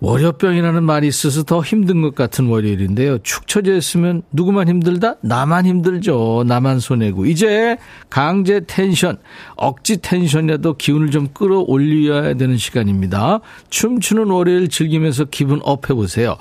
월요병이라는 0.00 0.84
말이 0.84 1.08
있어서 1.08 1.42
더 1.42 1.60
힘든 1.60 2.02
것 2.02 2.14
같은 2.14 2.46
월요일인데요. 2.46 3.18
축 3.18 3.48
처져 3.48 3.74
있으면 3.74 4.22
누구만 4.30 4.68
힘들다? 4.68 5.16
나만 5.22 5.66
힘들죠. 5.66 6.44
나만 6.46 6.78
손해고. 6.78 7.26
이제 7.26 7.76
강제 8.08 8.60
텐션, 8.60 9.18
억지 9.56 10.00
텐션이라도 10.00 10.76
기운을 10.76 11.10
좀 11.10 11.28
끌어올려야 11.34 12.34
되는 12.34 12.56
시간입니다. 12.56 13.40
춤추는 13.70 14.26
월요일 14.30 14.68
즐기면서 14.68 15.24
기분 15.24 15.60
up 15.64 15.90
해보세요. 15.90 16.36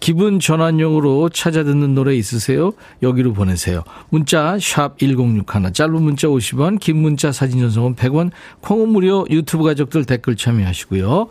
기분 0.00 0.40
전환용으로 0.40 1.28
찾아 1.28 1.62
듣는 1.62 1.94
노래 1.94 2.16
있으세요? 2.16 2.72
여기로 3.02 3.34
보내세요. 3.34 3.84
문자 4.08 4.58
1061, 4.58 5.44
짧은 5.72 6.02
문자 6.02 6.26
50원, 6.26 6.80
긴 6.80 6.96
문자 6.96 7.30
사진 7.30 7.60
전송은 7.60 7.94
100원, 7.96 8.30
콩은 8.62 8.88
무료 8.88 9.26
유튜브 9.30 9.64
가족들 9.64 10.06
댓글 10.06 10.36
참여하시고요. 10.36 11.28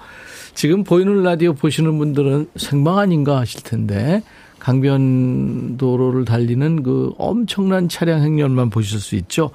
지금 0.53 0.83
보이는 0.83 1.23
라디오 1.23 1.53
보시는 1.53 1.97
분들은 1.97 2.49
생방 2.55 2.99
아닌가 2.99 3.39
하실 3.39 3.63
텐데 3.63 4.23
강변도로를 4.59 6.25
달리는 6.25 6.83
그 6.83 7.13
엄청난 7.17 7.89
차량 7.89 8.21
행렬만 8.21 8.69
보실 8.69 8.99
수 8.99 9.15
있죠. 9.15 9.51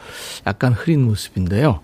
약간 0.46 0.72
흐린 0.72 1.02
모습인데요. 1.02 1.80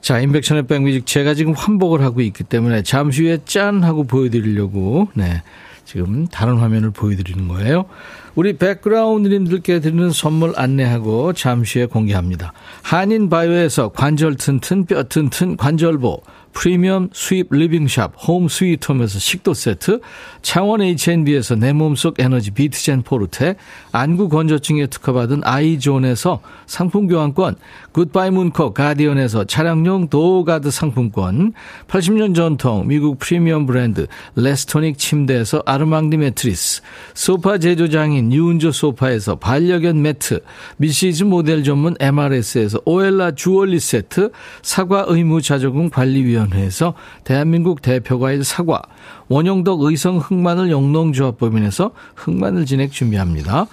자, 0.00 0.20
인백션의 0.20 0.66
백뮤직 0.66 1.06
제가 1.06 1.34
지금 1.34 1.52
환복을 1.52 2.00
하고 2.00 2.20
있기 2.20 2.44
때문에 2.44 2.82
잠시 2.82 3.22
후에 3.22 3.38
짠 3.44 3.82
하고 3.84 4.04
보여드리려고 4.04 5.08
네. 5.14 5.42
지금 5.86 6.26
다른 6.26 6.58
화면을 6.58 6.90
보여드리는 6.90 7.48
거예요. 7.48 7.86
우리 8.34 8.58
백그라운드님들께 8.58 9.80
드리는 9.80 10.10
선물 10.10 10.52
안내하고 10.56 11.32
잠시 11.32 11.78
후에 11.78 11.86
공개합니다. 11.86 12.52
한인바이오에서 12.82 13.90
관절 13.90 14.34
튼튼 14.34 14.84
뼈 14.84 15.04
튼튼 15.04 15.56
관절보 15.56 16.20
프리미엄 16.56 17.10
수입 17.12 17.48
리빙샵 17.50 18.14
홈 18.26 18.48
스위트홈에서 18.48 19.18
식도 19.18 19.52
세트, 19.52 20.00
창원 20.40 20.80
H&B에서 20.80 21.54
내 21.54 21.74
몸속 21.74 22.18
에너지 22.18 22.50
비트젠 22.50 23.02
포르테, 23.02 23.56
안구 23.92 24.30
건조증에 24.30 24.86
특허받은 24.86 25.42
아이존에서 25.44 26.40
상품 26.64 27.08
교환권, 27.08 27.56
굿바이 27.92 28.30
문코 28.30 28.72
가디언에서 28.72 29.44
차량용 29.44 30.08
도어가드 30.08 30.70
상품권, 30.70 31.52
80년 31.88 32.34
전통 32.34 32.88
미국 32.88 33.18
프리미엄 33.18 33.66
브랜드 33.66 34.06
레스토닉 34.34 34.96
침대에서 34.96 35.62
아르망디 35.66 36.16
매트리스, 36.16 36.80
소파 37.12 37.58
제조장인 37.58 38.32
유운조 38.32 38.72
소파에서 38.72 39.36
반려견 39.36 40.00
매트, 40.00 40.40
미시즈 40.78 41.24
모델 41.24 41.62
전문 41.62 41.96
MRS에서 42.00 42.80
오엘라 42.86 43.32
주얼리 43.32 43.78
세트, 43.78 44.30
사과 44.62 45.04
의무 45.06 45.42
자조금 45.42 45.90
관리위원 45.90 46.45
위원회에서 46.46 46.94
대한민국 47.24 47.82
대표과일 47.82 48.44
사과, 48.44 48.82
원영덕 49.28 49.82
의성 49.82 50.18
흑마늘 50.18 50.70
영농조합법인에서 50.70 51.92
흑마늘 52.14 52.66
진액 52.66 52.92
준비합니다. 52.92 53.66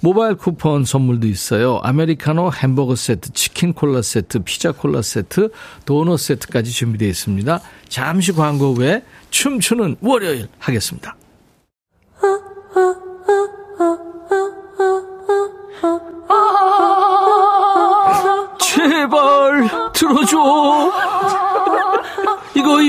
모바일 0.00 0.36
쿠폰 0.36 0.84
선물도 0.84 1.26
있어요. 1.26 1.80
아메리카노 1.82 2.52
햄버거 2.52 2.94
세트, 2.94 3.32
치킨 3.32 3.72
콜라 3.72 4.00
세트, 4.00 4.40
피자 4.44 4.70
콜라 4.70 5.02
세트, 5.02 5.50
도넛 5.86 6.20
세트까지 6.20 6.70
준비되어 6.70 7.08
있습니다. 7.08 7.60
잠시 7.88 8.32
광고 8.32 8.74
후에 8.74 9.02
춤추는 9.30 9.96
월요일 10.00 10.46
하겠습니다. 10.58 11.16
제발 18.60 19.68
들어줘. 19.92 21.07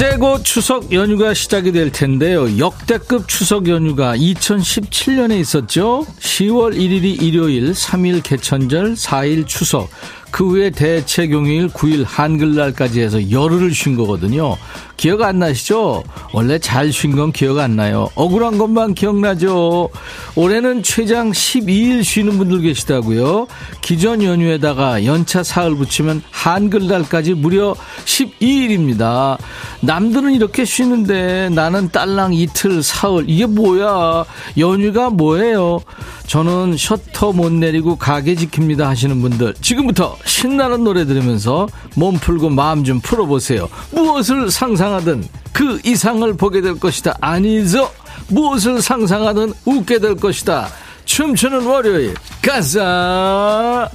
이제 0.00 0.16
곧 0.16 0.42
추석 0.42 0.94
연휴가 0.94 1.34
시작이 1.34 1.72
될 1.72 1.92
텐데요. 1.92 2.56
역대급 2.56 3.28
추석 3.28 3.68
연휴가 3.68 4.16
2017년에 4.16 5.38
있었죠. 5.38 6.06
10월 6.18 6.74
1일이 6.74 7.22
일요일, 7.22 7.72
3일 7.72 8.22
개천절, 8.22 8.94
4일 8.94 9.46
추석. 9.46 9.90
그 10.30 10.48
후에 10.48 10.70
대체경일 10.70 11.68
9일 11.68 12.04
한글날까지 12.06 13.02
해서 13.02 13.30
열흘을 13.30 13.74
쉰 13.74 13.94
거거든요. 13.94 14.56
기억 14.96 15.20
안 15.20 15.38
나시죠? 15.38 16.02
원래 16.32 16.58
잘 16.58 16.92
쉰 16.92 17.16
건 17.16 17.32
기억 17.32 17.58
안 17.58 17.74
나요. 17.76 18.08
억울한 18.14 18.56
것만 18.56 18.94
기억나죠? 18.94 19.90
올해는 20.36 20.82
최장 20.84 21.32
12일 21.32 22.04
쉬는 22.04 22.38
분들 22.38 22.60
계시다고요. 22.62 23.48
기존 23.80 24.22
연휴에다가 24.22 25.04
연차 25.04 25.42
사흘 25.42 25.74
붙이면 25.76 26.22
한글날까지 26.30 27.34
무려 27.34 27.74
12일입니다. 28.04 29.38
남들은 29.80 30.32
이렇게 30.32 30.64
쉬는데 30.64 31.48
나는 31.50 31.90
딸랑 31.90 32.34
이틀, 32.34 32.82
사흘. 32.82 33.24
이게 33.28 33.46
뭐야? 33.46 34.24
연휴가 34.58 35.10
뭐예요? 35.10 35.80
저는 36.28 36.76
셔터 36.76 37.32
못 37.32 37.50
내리고 37.50 37.96
가게 37.96 38.36
지킵니다 38.36 38.82
하시는 38.82 39.20
분들 39.20 39.54
지금부터 39.60 40.16
신나는 40.24 40.84
노래 40.84 41.04
들으면서 41.04 41.66
몸 41.96 42.14
풀고 42.14 42.50
마음 42.50 42.84
좀 42.84 43.00
풀어보세요. 43.00 43.68
무엇을 43.92 44.50
상상하든 44.50 45.24
그 45.52 45.80
이상을 45.84 46.32
보게 46.36 46.60
될 46.60 46.78
것이다. 46.78 47.16
아니죠? 47.20 47.90
무엇을 48.28 48.80
상상하든 48.80 49.52
웃게 49.64 49.98
될 49.98 50.16
것이다. 50.16 50.68
춤추는 51.04 51.66
월요일 51.66 52.14
가자. 52.42 53.90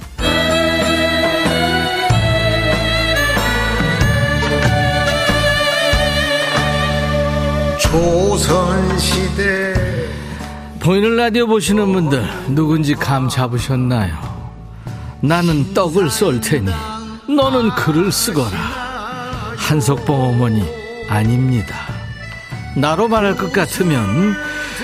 조선시대 7.78 9.74
보이는 10.80 11.16
라디오 11.16 11.46
보시는 11.46 11.92
분들 11.92 12.28
누군지 12.48 12.94
감 12.94 13.28
잡으셨나요? 13.28 14.14
나는 15.20 15.72
떡을 15.72 16.10
쏠 16.10 16.40
테니 16.40 16.70
너는 17.28 17.70
글을 17.70 18.12
쓰거라. 18.12 18.56
한석봉 19.56 20.34
어머니 20.34 20.75
아닙니다. 21.08 21.76
나로 22.76 23.08
말할 23.08 23.36
것 23.36 23.52
같으면 23.52 24.36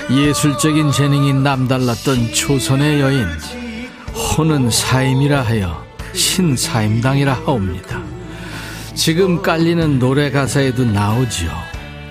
예술적인 0.09 0.91
재능이 0.91 1.33
남달랐던 1.33 2.33
조선의 2.33 3.01
여인 3.01 3.27
호는 4.13 4.69
사임이라 4.69 5.41
하여 5.41 5.85
신사임당이라 6.13 7.33
하옵니다. 7.45 8.01
지금 8.95 9.41
깔리는 9.41 9.99
노래 9.99 10.31
가사에도 10.31 10.85
나오지요. 10.85 11.51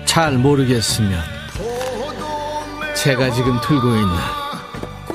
잘 0.05 0.37
모르겠으면 0.37 1.19
제가 2.95 3.31
지금 3.31 3.59
들고 3.61 3.95
있는 3.95 4.09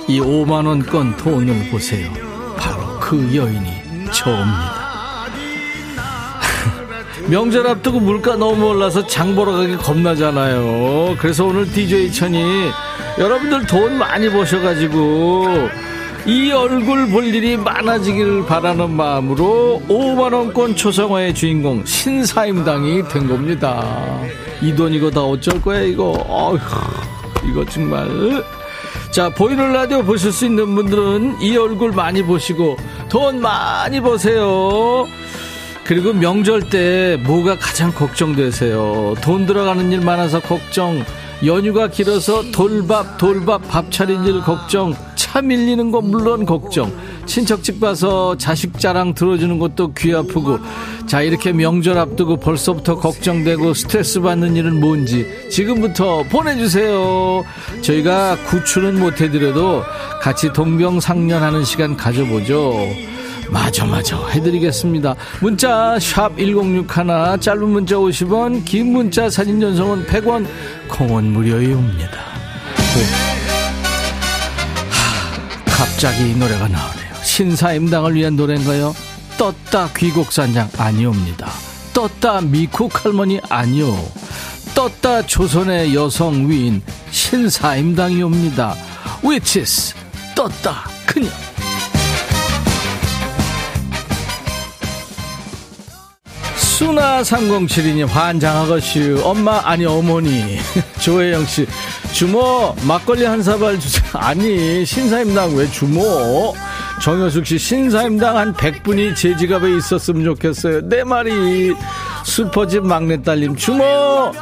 이 0.08 0.20
5만원권 0.20 1.18
돈을 1.18 1.70
보세요. 1.70 2.10
바로 2.56 2.98
그 2.98 3.16
여인이 3.34 4.10
저입니다. 4.12 4.77
명절 7.28 7.66
앞두고 7.66 8.00
물가 8.00 8.36
너무 8.36 8.68
올라서 8.68 9.06
장 9.06 9.34
보러 9.36 9.52
가기 9.52 9.76
겁나잖아요. 9.76 11.16
그래서 11.18 11.44
오늘 11.44 11.70
DJ 11.70 12.10
천이 12.10 12.70
여러분들 13.18 13.66
돈 13.66 13.98
많이 13.98 14.30
버셔가지고 14.30 15.44
이 16.26 16.50
얼굴 16.50 17.08
볼 17.10 17.24
일이 17.26 17.56
많아지길 17.56 18.46
바라는 18.46 18.90
마음으로 18.90 19.82
5만원권 19.88 20.76
초성화의 20.76 21.34
주인공 21.34 21.84
신사임당이 21.84 23.08
된 23.08 23.28
겁니다. 23.28 24.20
이 24.62 24.72
돈 24.74 24.92
이거 24.94 25.10
다 25.10 25.22
어쩔 25.22 25.60
거야 25.60 25.82
이거. 25.82 26.12
어휴. 26.28 26.58
이거 27.50 27.64
정말. 27.66 28.08
자, 29.10 29.28
보이는 29.30 29.72
라디오 29.72 30.02
보실 30.02 30.32
수 30.32 30.44
있는 30.46 30.74
분들은 30.74 31.40
이 31.40 31.56
얼굴 31.56 31.92
많이 31.92 32.22
보시고 32.22 32.76
돈 33.08 33.40
많이 33.40 34.00
버세요. 34.00 35.06
그리고 35.88 36.12
명절 36.12 36.68
때 36.68 37.18
뭐가 37.24 37.56
가장 37.56 37.90
걱정되세요? 37.90 39.14
돈 39.22 39.46
들어가는 39.46 39.90
일 39.90 40.02
많아서 40.02 40.38
걱정. 40.38 41.02
연휴가 41.46 41.88
길어서 41.88 42.42
돌밥, 42.52 43.16
돌밥, 43.16 43.66
밥 43.68 43.90
차린 43.90 44.22
일 44.24 44.42
걱정. 44.42 44.94
차 45.16 45.40
밀리는 45.40 45.90
거 45.90 46.02
물론 46.02 46.44
걱정. 46.44 46.92
친척집 47.24 47.80
가서 47.80 48.36
자식 48.36 48.78
자랑 48.78 49.14
들어주는 49.14 49.58
것도 49.58 49.94
귀 49.94 50.14
아프고. 50.14 50.58
자, 51.06 51.22
이렇게 51.22 51.52
명절 51.52 51.96
앞두고 51.96 52.36
벌써부터 52.36 52.96
걱정되고 52.96 53.72
스트레스 53.72 54.20
받는 54.20 54.56
일은 54.56 54.80
뭔지 54.80 55.26
지금부터 55.50 56.22
보내주세요. 56.24 57.46
저희가 57.80 58.36
구출은 58.44 59.00
못해드려도 59.00 59.84
같이 60.20 60.52
동병상련하는 60.52 61.64
시간 61.64 61.96
가져보죠. 61.96 62.74
맞아, 63.50 63.84
맞아. 63.84 64.26
해드리겠습니다. 64.28 65.14
문자, 65.40 65.98
샵 65.98 66.36
1061, 66.36 67.40
짧은 67.40 67.68
문자 67.68 67.96
50원, 67.96 68.64
긴 68.64 68.92
문자 68.92 69.30
사진 69.30 69.60
전송은 69.60 70.06
100원, 70.06 70.46
콩은 70.88 71.32
무료입니다. 71.32 72.10
네. 72.94 73.04
하, 74.90 75.64
갑자기 75.64 76.30
이 76.30 76.34
노래가 76.36 76.68
나오네요. 76.68 77.14
신사임당을 77.22 78.14
위한 78.14 78.36
노래인가요? 78.36 78.94
떴다 79.38 79.90
귀곡산장 79.96 80.70
아니옵니다. 80.76 81.48
떴다 81.94 82.40
미국 82.40 83.04
할머니 83.04 83.40
아니오. 83.48 83.96
떴다 84.74 85.22
조선의 85.22 85.94
여성 85.94 86.48
위인 86.48 86.82
신사임당이옵니다. 87.10 88.74
Which 89.24 89.58
is 89.60 89.94
떴다 90.34 90.88
그녀. 91.06 91.28
수나 96.78 97.22
3072님 97.22 98.06
환장하것이 98.06 99.16
엄마 99.24 99.60
아니 99.64 99.84
어머니. 99.84 100.58
조혜영씨 101.02 101.66
주모 102.12 102.72
막걸리 102.82 103.24
한 103.24 103.42
사발 103.42 103.80
주세요. 103.80 104.04
아니 104.14 104.86
신사임당 104.86 105.56
왜 105.56 105.68
주모? 105.72 106.54
정효숙 107.02 107.46
씨 107.46 107.58
신사임당 107.58 108.36
한 108.36 108.54
100분이 108.54 109.16
제 109.16 109.36
지갑에 109.36 109.76
있었으면 109.76 110.22
좋겠어요. 110.24 110.88
내 110.88 111.02
말이 111.02 111.74
슈퍼집 112.24 112.86
막내딸님 112.86 113.56
주모 113.56 113.82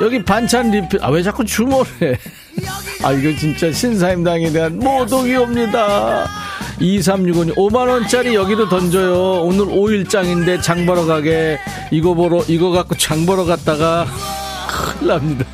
여기 0.03 0.23
반찬 0.23 0.71
리필. 0.73 1.03
아 1.03 1.09
왜 1.09 1.23
자꾸 1.23 1.43
주모래 1.43 2.19
아 3.03 3.13
이거 3.13 3.35
진짜 3.39 3.73
신사임당에 3.73 4.53
대한 4.53 4.79
모독이옵니다. 4.79 6.29
2365님 6.81 7.55
5만원짜리 7.55 8.35
여기로 8.35 8.69
던져요. 8.69 9.43
오늘 9.43 9.67
5일장인데 9.67 10.63
장 10.63 10.85
보러 10.87 11.05
가게 11.07 11.59
이거 11.91 12.15
보러 12.15 12.43
이거 12.49 12.71
갖고 12.71 12.95
장 12.97 13.25
보러 13.27 13.45
갔다가 13.45 14.07
큰일 14.69 15.09
납니다. 15.09 15.45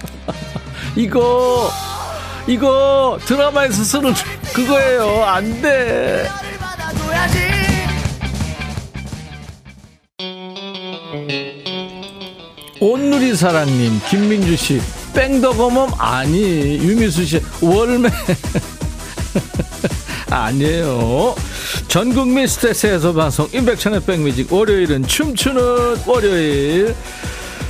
이거 0.97 1.71
이거 2.47 3.19
드라마에서 3.25 3.85
쓰는 3.85 4.13
그거예요. 4.53 5.25
안 5.25 5.63
돼. 5.63 6.27
받아줘야지 6.59 7.39
온누리 12.81 13.37
사랑님 13.37 14.01
김민주씨 14.09 14.81
뺑더거멈 15.15 15.91
아니 15.99 16.79
유미수씨 16.79 17.41
월매 17.61 18.09
아니에요 20.33 21.35
전국민 21.89 22.47
스트레스 22.47 22.87
해소 22.87 23.15
방송 23.15 23.49
임백천의 23.53 24.01
백뮤직 24.05 24.53
월요일은 24.53 25.07
춤추는 25.07 25.63
월요일 26.07 26.95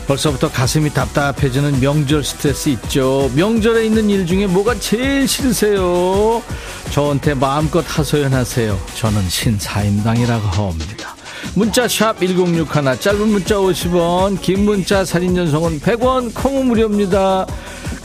벌써부터 0.07 0.51
가슴이 0.51 0.91
답답해지는 0.91 1.80
명절 1.80 2.24
스트레스 2.24 2.68
있죠. 2.70 3.30
명절에 3.34 3.87
있는 3.87 4.11
일 4.11 4.26
중에 4.26 4.47
뭐가 4.47 4.78
제일 4.78 5.28
싫으세요? 5.28 6.43
저한테 6.91 7.34
마음껏 7.34 7.84
하소연하세요. 7.87 8.78
저는 8.97 9.28
신사임당이라고 9.28 10.49
하옵니다. 10.49 11.14
문자 11.55 11.87
샵 11.87 12.18
1061, 12.18 13.01
짧은 13.01 13.28
문자 13.28 13.57
50원, 13.57 14.41
긴 14.41 14.64
문자 14.64 15.05
사진 15.05 15.34
전송은 15.34 15.80
100원, 15.80 16.34
콩은 16.34 16.66
무료입니다. 16.66 17.47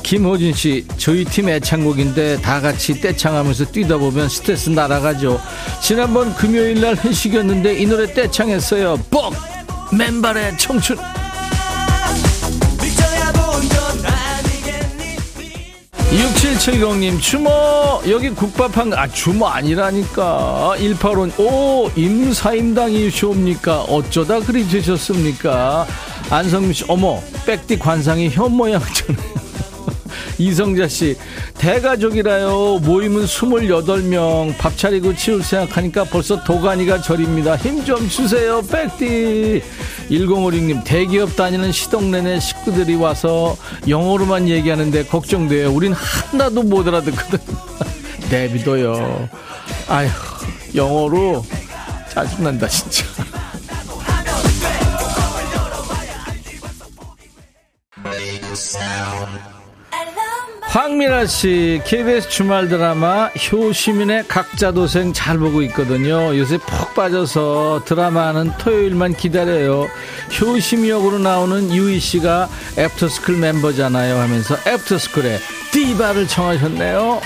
김호진 0.07 0.53
씨, 0.53 0.85
저희 0.95 1.25
팀 1.25 1.49
애창곡인데 1.49 2.39
다 2.39 2.61
같이 2.61 3.01
떼창하면서 3.01 3.65
뛰다 3.73 3.97
보면 3.97 4.29
스트레스 4.29 4.69
날아가죠. 4.69 5.37
지난번 5.81 6.33
금요일 6.33 6.79
날 6.79 6.95
회식이었는데 6.95 7.77
이 7.77 7.85
노래 7.85 8.13
떼창했어요. 8.13 8.95
뻑! 9.11 9.33
맨발의 9.91 10.57
청춘! 10.57 10.95
6770님 16.09 17.19
주모 17.19 17.49
여기 18.07 18.29
국밥 18.29 18.77
한아 18.77 19.09
주모 19.09 19.45
아니라니까 19.45 20.75
18원 20.77 21.37
오 21.37 21.91
임사임당이시옵니까 21.97 23.81
어쩌다 23.81 24.39
그리 24.39 24.65
되셨습니까 24.69 25.85
안성민씨 26.29 26.85
어머 26.87 27.21
백띠 27.45 27.77
관상이 27.77 28.29
현 28.29 28.53
모양처럼 28.53 29.17
이성자 30.37 30.87
씨, 30.87 31.17
대가족이라요. 31.57 32.79
모임은 32.83 33.25
28명. 33.25 34.55
밥 34.57 34.77
차리고 34.77 35.15
치울 35.15 35.41
생각하니까 35.43 36.03
벌써 36.05 36.43
도가니가 36.43 37.01
저립니다. 37.01 37.55
힘 37.55 37.83
좀 37.87 38.07
주세요, 38.09 38.61
백디. 38.61 39.61
1056님, 40.09 40.83
대기업 40.83 41.35
다니는 41.35 41.71
시동네네 41.71 42.39
식구들이 42.39 42.95
와서 42.95 43.55
영어로만 43.87 44.49
얘기하는데 44.49 45.05
걱정돼요. 45.05 45.71
우린 45.71 45.93
하나도 45.93 46.63
못 46.63 46.87
알아듣거든. 46.87 47.39
내비둬요. 48.29 49.29
아휴, 49.87 50.09
영어로 50.75 51.45
짜증난다, 52.13 52.67
진짜. 52.67 53.05
황미라 60.67 61.27
씨, 61.27 61.81
KBS 61.85 62.27
주말 62.29 62.67
드라마 62.67 63.27
효시민의 63.27 64.25
각자 64.27 64.71
도생 64.73 65.13
잘 65.13 65.37
보고 65.37 65.61
있거든요. 65.63 66.37
요새 66.37 66.57
푹 66.57 66.93
빠져서 66.93 67.83
드라마는 67.85 68.51
토요일만 68.57 69.15
기다려요. 69.15 69.87
효심이 70.39 70.89
역으로 70.89 71.19
나오는 71.19 71.73
유이 71.73 71.99
씨가 71.99 72.49
애프터스쿨 72.77 73.37
멤버잖아요 73.37 74.19
하면서 74.19 74.55
애프터스쿨에 74.67 75.39
디바를 75.71 76.27
청하셨네요. 76.27 77.21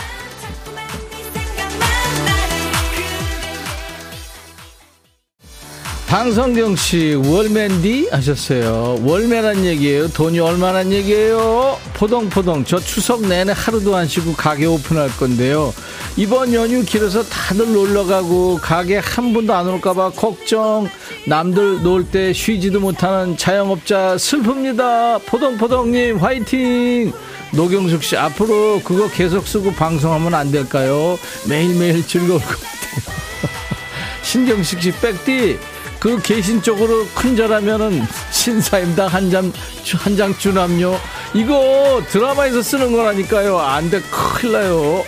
방성경 6.12 6.76
씨, 6.76 7.14
월맨디 7.14 8.10
하셨어요. 8.12 8.98
월매란 9.06 9.64
얘기예요. 9.64 10.10
돈이 10.10 10.42
얼마란 10.42 10.92
얘기예요? 10.92 11.80
포동포동. 11.94 12.66
저 12.66 12.82
추석 12.82 13.22
내내 13.22 13.54
하루도 13.56 13.96
안 13.96 14.06
쉬고 14.10 14.34
가게 14.34 14.66
오픈할 14.66 15.10
건데요. 15.12 15.74
이번 16.18 16.54
연휴 16.54 16.84
길어서 16.84 17.24
다들 17.24 17.72
놀러 17.72 18.04
가고 18.04 18.58
가게 18.58 18.98
한 18.98 19.32
분도 19.32 19.54
안 19.54 19.70
올까봐 19.70 20.10
걱정. 20.10 20.90
남들 21.26 21.82
놀 21.82 22.04
때 22.04 22.34
쉬지도 22.34 22.82
못하는 22.82 23.38
자영업자 23.38 24.18
슬픕니다. 24.18 25.24
포동포동님 25.28 26.18
화이팅! 26.18 27.14
노경숙 27.54 28.04
씨 28.04 28.18
앞으로 28.18 28.82
그거 28.84 29.10
계속 29.10 29.48
쓰고 29.48 29.72
방송하면 29.76 30.34
안 30.34 30.52
될까요? 30.52 31.18
매일매일 31.48 32.06
즐거울 32.06 32.42
것 32.42 32.48
같아요. 32.50 33.16
신경식 34.24 34.82
씨 34.82 34.92
백디 34.92 35.58
그 36.02 36.20
계신 36.24 36.64
쪽으로 36.64 37.06
큰절하면은 37.14 38.02
신사임당 38.32 39.08
한장 39.08 39.54
한장 39.98 40.36
주남요. 40.36 41.00
이거 41.36 42.02
드라마에서 42.10 42.64
쓰는 42.64 42.92
거라니까요. 42.92 43.60
안 43.60 43.92
돼 43.92 44.02
큰일 44.10 44.54
나요 44.54 45.04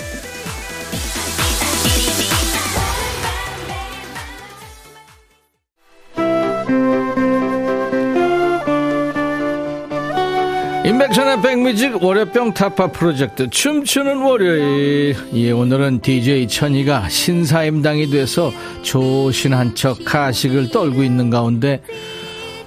인백션의 11.34 11.42
백뮤직 11.42 12.04
월요병 12.04 12.54
타파 12.54 12.88
프로젝트 12.88 13.50
춤추는 13.50 14.22
월요일. 14.22 15.16
예 15.34 15.52
오늘은 15.52 16.02
DJ 16.02 16.48
천이가 16.48 17.10
신사임당이 17.10 18.10
돼서 18.10 18.52
조신한 18.84 19.74
척 19.76 20.04
가식을 20.06 20.70
떨고 20.70 21.04
있는 21.04 21.30
가운데 21.30 21.82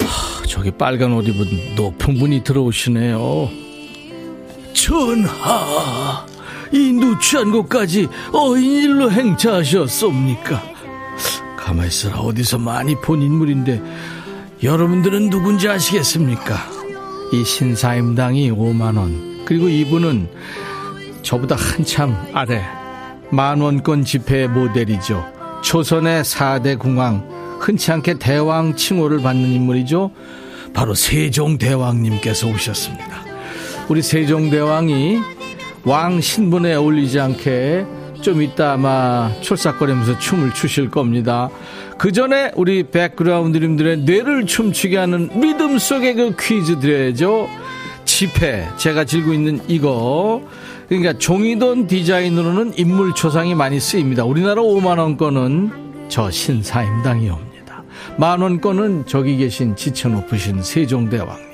하, 0.01 0.47
저기 0.47 0.71
빨간 0.71 1.12
옷 1.12 1.29
입은 1.29 1.77
높은 1.77 2.19
분이 2.19 2.43
들어오시네요. 2.45 3.51
전하 4.73 6.27
이 6.73 6.93
누추한 6.93 7.53
곳까지 7.53 8.09
어인일로 8.33 9.11
행차하셨습니까? 9.12 10.62
가만히 11.57 11.89
있어라. 11.89 12.19
어디서 12.21 12.59
많이 12.59 12.95
본 13.01 13.23
인물인데 13.23 13.83
여러분들은 14.62 15.31
누군지 15.31 15.69
아시겠습니까 15.69 16.76
이 17.33 17.45
신사임당이 17.45 18.51
5만원. 18.53 19.45
그리고 19.45 19.68
이분은 19.68 20.29
저보다 21.22 21.57
한참 21.57 22.16
아래 22.33 22.62
만원권 23.31 24.05
지폐 24.05 24.47
모델이죠. 24.47 25.24
조선의 25.62 26.22
4대 26.22 26.79
궁왕, 26.79 27.59
흔치 27.61 27.91
않게 27.91 28.18
대왕 28.18 28.77
칭호를 28.77 29.22
받는 29.22 29.51
인물이죠. 29.51 30.11
바로 30.72 30.95
세종대왕님께서 30.95 32.49
오셨습니다. 32.49 33.24
우리 33.89 34.03
세종대왕이 34.03 35.18
왕 35.85 36.20
신분에 36.20 36.74
어울리지 36.74 37.18
않게 37.18 37.87
좀 38.21 38.43
이따 38.43 38.73
아마 38.73 39.31
출삭거리면서 39.41 40.19
춤을 40.19 40.55
추실 40.55 40.91
겁니다. 40.91 41.49
그 41.99 42.12
전에 42.12 42.53
우리 42.57 42.85
백그라운드님들의 42.85 43.99
뇌를 43.99 44.47
춤추게 44.47 44.97
하는 44.97 45.31
리듬 45.41 45.79
속의 45.79 46.14
그 46.14 46.37
퀴즈 46.39 46.79
드려야죠. 46.81 47.49
지폐, 48.05 48.67
제가 48.77 49.05
들고 49.05 49.33
있는 49.33 49.61
이거. 49.69 50.43
그러니까 50.89 51.14
종이돈 51.19 51.87
디자인으로는 51.87 52.75
인물 52.77 53.14
초상이 53.14 53.55
많이 53.55 53.81
쓰입니다. 53.81 54.25
우리나라 54.25 54.62
5만 54.62 54.99
원권은 54.99 56.09
저 56.09 56.31
신사임당이 56.31 57.29
옵니다. 57.29 57.83
만 58.17 58.41
원권은 58.41 59.07
저기 59.07 59.37
계신 59.37 59.75
지쳐 59.75 60.09
높으신 60.09 60.62
세종대왕님. 60.62 61.47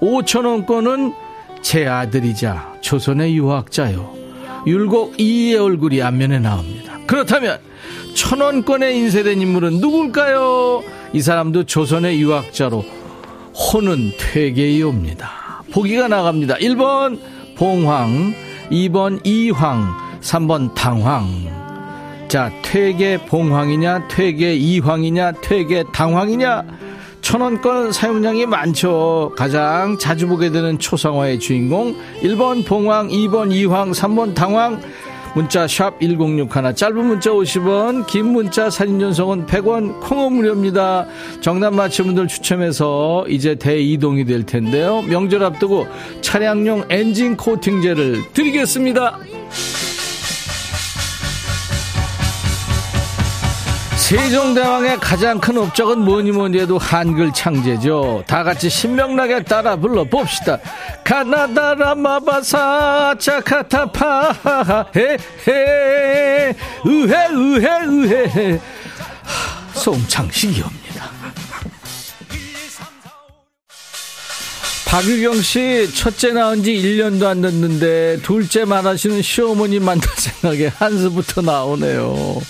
5천 0.00 0.44
원권은 0.44 1.14
제 1.62 1.86
아들이자 1.86 2.74
조선의 2.82 3.34
유학자요. 3.36 4.23
율곡 4.66 5.20
이의 5.20 5.56
얼굴이 5.56 6.02
앞면에 6.02 6.38
나옵니다. 6.38 6.98
그렇다면 7.06 7.58
천원권에 8.14 8.94
인쇄된 8.94 9.40
인물은 9.40 9.80
누굴까요? 9.80 10.82
이 11.12 11.20
사람도 11.20 11.64
조선의 11.64 12.20
유학자로 12.20 12.84
호는 13.54 14.12
퇴계이옵니다. 14.18 15.62
보기가 15.72 16.08
나갑니다. 16.08 16.56
1번 16.56 17.18
봉황, 17.56 18.34
2번 18.70 19.20
이황, 19.24 19.96
3번 20.20 20.74
당황. 20.74 21.52
자, 22.28 22.50
퇴계 22.62 23.18
봉황이냐, 23.26 24.08
퇴계 24.08 24.54
이황이냐, 24.54 25.32
퇴계 25.40 25.84
당황이냐? 25.92 26.64
천원권 27.24 27.90
사용량이 27.90 28.44
많죠. 28.44 29.32
가장 29.34 29.96
자주 29.96 30.28
보게 30.28 30.50
되는 30.50 30.78
초상화의 30.78 31.38
주인공 31.40 31.96
1번 32.20 32.66
봉황, 32.66 33.08
2번 33.08 33.50
이황, 33.50 33.92
3번 33.92 34.34
당황. 34.34 34.80
문자 35.34 35.66
샵 35.66 35.98
1061, 36.00 36.76
짧은 36.76 36.96
문자 36.96 37.30
50원, 37.30 38.06
긴 38.06 38.26
문자 38.26 38.70
사진 38.70 39.00
전송은 39.00 39.46
100원, 39.46 40.00
콩은 40.00 40.32
무료입니다. 40.34 41.06
정답 41.40 41.74
맞힌 41.74 42.04
분들 42.04 42.28
추첨해서 42.28 43.24
이제 43.28 43.56
대이동이 43.56 44.26
될 44.26 44.44
텐데요. 44.46 45.02
명절 45.02 45.42
앞두고 45.42 45.88
차량용 46.20 46.84
엔진 46.90 47.36
코팅제를 47.36 48.32
드리겠습니다. 48.32 49.18
세종대왕의 54.04 54.98
가장 55.00 55.40
큰 55.40 55.56
업적은 55.56 56.00
뭐니 56.00 56.30
뭐니 56.30 56.58
해도 56.60 56.76
한글 56.76 57.32
창제죠. 57.32 58.24
다 58.26 58.44
같이 58.44 58.68
신명나게 58.68 59.44
따라 59.44 59.76
불러봅시다. 59.76 60.58
가나다라 61.02 61.94
마바사 61.94 63.14
차카타파 63.18 64.90
헤헤 64.94 66.54
으헤 66.86 67.28
으헤 67.32 67.68
으헤 67.86 68.60
송창식이옵니다. 69.72 71.04
박유경 74.84 75.40
씨 75.40 75.90
첫째 75.94 76.32
낳은 76.32 76.62
지 76.62 76.74
1년도 76.74 77.24
안 77.24 77.40
됐는데 77.40 78.18
둘째 78.22 78.66
말하시는 78.66 79.22
시어머니 79.22 79.80
만날 79.80 80.06
생각에 80.14 80.66
한수부터 80.66 81.40
나오네요. 81.40 82.42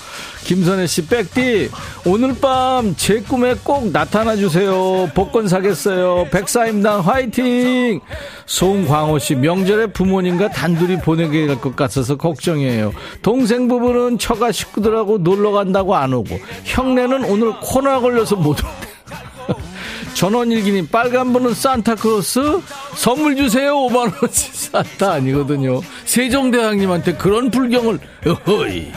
김선혜 0.44 0.86
씨, 0.86 1.06
백디, 1.06 1.70
오늘 2.04 2.34
밤 2.38 2.94
제 2.96 3.20
꿈에 3.20 3.54
꼭 3.64 3.90
나타나 3.90 4.36
주세요. 4.36 5.08
복권 5.14 5.48
사겠어요. 5.48 6.26
백사임당 6.30 7.00
화이팅! 7.00 8.00
송광호 8.46 9.18
씨, 9.18 9.34
명절에 9.36 9.86
부모님과 9.88 10.50
단둘이 10.50 10.98
보내게 10.98 11.46
될 11.46 11.56
것 11.60 11.74
같아서 11.74 12.16
걱정이에요. 12.16 12.92
동생 13.22 13.68
부부는 13.68 14.18
처가 14.18 14.52
식구들하고 14.52 15.18
놀러 15.18 15.50
간다고 15.52 15.94
안 15.96 16.12
오고, 16.12 16.38
형네는 16.64 17.24
오늘 17.24 17.52
코로나 17.60 18.00
걸려서 18.00 18.36
못 18.36 18.58
온대. 18.62 19.54
전원일기님 20.14 20.88
빨간 20.92 21.32
분은 21.32 21.54
산타크로스 21.54 22.60
선물 22.94 23.34
주세요 23.36 23.74
5만원치 23.74 24.70
산타 24.70 25.10
아니거든요 25.12 25.80
세종대왕님한테 26.04 27.14
그런 27.14 27.50
불경을 27.50 27.98
어허이 28.24 28.92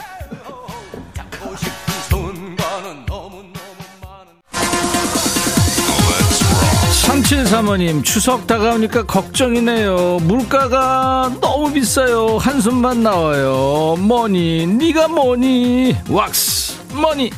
37 7.28 7.46
사모님 7.46 8.04
추석 8.04 8.48
다가오니까 8.48 9.04
걱정이네요 9.04 10.20
물가가 10.22 11.30
너무 11.42 11.74
비싸요 11.74 12.38
한숨만 12.38 13.04
나와요 13.04 13.98
뭐니 14.00 14.66
네가 14.66 15.10
뭐니 15.10 15.94
왁스 16.10 16.74
뭐니 16.94 17.30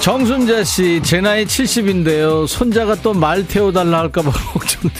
정순자 0.00 0.64
씨, 0.64 1.00
제 1.02 1.20
나이 1.20 1.44
70인데요. 1.44 2.46
손자가 2.46 2.94
또 3.02 3.12
말 3.12 3.46
태워달라 3.46 3.98
할까봐 4.00 4.30
걱정돼. 4.54 4.94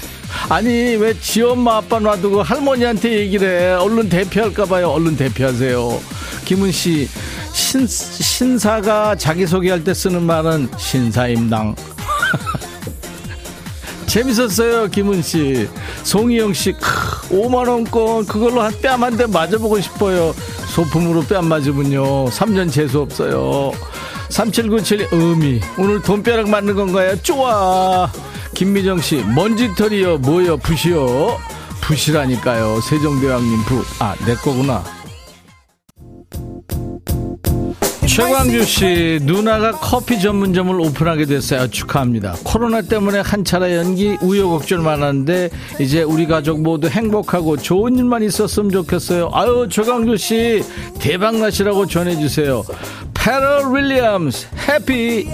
아니, 0.51 0.68
왜 0.97 1.14
지 1.20 1.43
엄마 1.43 1.76
아빠 1.76 1.99
놔두고 1.99 2.43
할머니한테 2.43 3.18
얘기를 3.20 3.49
해. 3.49 3.72
얼른 3.74 4.09
대피할까봐요. 4.09 4.89
얼른 4.91 5.16
대피하세요. 5.16 6.01
김은 6.49 6.72
씨, 6.72 7.07
신, 7.53 7.86
신사가 7.86 9.14
자기소개할 9.16 9.84
때 9.84 9.92
쓰는 9.92 10.22
말은 10.22 10.70
신사임당. 10.78 11.74
재밌었어요, 14.07 14.88
김은 14.88 15.20
씨. 15.20 15.68
송희영 16.05 16.55
씨, 16.55 16.72
5만 16.72 17.68
원권, 17.68 18.24
그걸로 18.24 18.62
한 18.62 18.72
뺨 18.80 19.03
한 19.03 19.14
대 19.18 19.26
맞아보고 19.26 19.78
싶어요. 19.82 20.34
소품으로 20.74 21.20
뺨 21.24 21.46
맞으면요. 21.46 22.30
3년 22.30 22.72
재수 22.72 23.01
없어요. 23.01 23.72
3797 24.30 25.09
의미. 25.12 25.61
오늘 25.76 26.01
돈벼락 26.01 26.49
맞는 26.49 26.74
건가요? 26.74 27.14
좋아. 27.22 28.11
김미정 28.55 29.03
씨, 29.03 29.16
먼지털이요, 29.16 30.16
뭐요, 30.18 30.57
붓이요? 30.57 31.38
붓이라니까요. 31.82 32.80
세종대왕님 32.80 33.64
붓. 33.64 33.84
아, 33.99 34.14
내 34.24 34.34
거구나. 34.34 34.82
최광주 38.19 38.64
씨, 38.64 39.21
누나가 39.23 39.71
커피 39.71 40.21
전문점을 40.21 40.81
오픈하게 40.81 41.27
됐어요. 41.27 41.69
축하합니다. 41.69 42.35
코로나 42.43 42.83
때문에 42.83 43.21
한 43.21 43.45
차례 43.45 43.77
연기 43.77 44.19
우여곡절 44.21 44.79
많았는데 44.79 45.51
이제 45.79 46.03
우리 46.03 46.27
가족 46.27 46.61
모두 46.61 46.89
행복하고 46.89 47.57
좋은 47.57 47.97
일만 47.97 48.25
있었으면 48.25 48.73
좋겠어요. 48.73 49.31
아유, 49.33 49.69
최광주 49.71 50.16
씨, 50.16 50.64
대박 50.99 51.37
나시라고 51.37 51.87
전해주세요. 51.87 52.64
패럴 53.14 53.73
윌리엄스, 53.73 54.49
해피. 54.66 55.29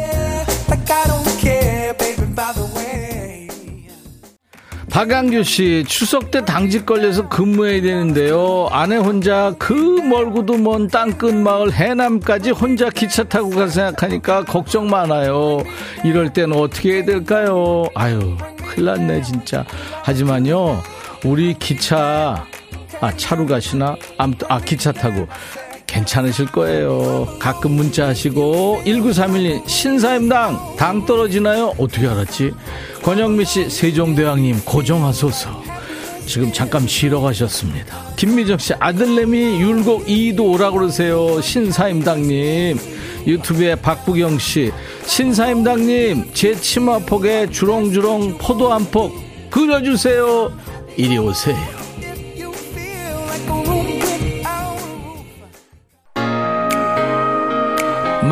박강규 4.94 5.42
씨, 5.42 5.82
추석 5.88 6.30
때 6.30 6.44
당직 6.44 6.86
걸려서 6.86 7.28
근무해야 7.28 7.82
되는데요. 7.82 8.68
아내 8.70 8.94
혼자 8.94 9.52
그 9.58 9.72
멀고도 9.74 10.56
먼 10.56 10.86
땅끝 10.86 11.34
마을 11.34 11.72
해남까지 11.72 12.52
혼자 12.52 12.90
기차 12.90 13.24
타고 13.24 13.50
갈 13.50 13.68
생각하니까 13.68 14.44
걱정 14.44 14.86
많아요. 14.86 15.64
이럴 16.04 16.32
때는 16.32 16.56
어떻게 16.56 16.92
해야 16.92 17.04
될까요? 17.04 17.88
아유, 17.96 18.36
큰일 18.68 18.84
났네, 18.84 19.22
진짜. 19.22 19.64
하지만요, 20.04 20.80
우리 21.24 21.54
기차, 21.54 22.46
아, 23.00 23.16
차로 23.16 23.46
가시나? 23.46 23.96
아, 24.16 24.60
기차 24.60 24.92
타고. 24.92 25.26
괜찮으실 25.94 26.46
거예요. 26.46 27.28
가끔 27.38 27.72
문자 27.72 28.08
하시고 28.08 28.82
1931님 28.84 29.68
신사임당 29.68 30.74
당 30.76 31.06
떨어지나요? 31.06 31.72
어떻게 31.78 32.08
알았지? 32.08 32.50
권영미 33.02 33.44
씨 33.44 33.70
세종대왕님 33.70 34.62
고정하소서. 34.64 35.62
지금 36.26 36.50
잠깐 36.52 36.86
쉬러 36.88 37.20
가셨습니다. 37.20 37.96
김미정 38.16 38.58
씨 38.58 38.72
아들내미 38.80 39.60
율곡 39.60 40.06
2도 40.06 40.52
오라고 40.54 40.78
그러세요. 40.78 41.40
신사임당님. 41.40 42.78
유튜브에 43.26 43.74
박부경 43.76 44.38
씨 44.38 44.72
신사임당님 45.06 46.30
제 46.34 46.54
치마폭에 46.56 47.50
주렁주렁 47.50 48.38
포도 48.38 48.72
한 48.72 48.84
폭 48.90 49.14
그려주세요. 49.50 50.50
이리 50.96 51.18
오세요. 51.18 51.83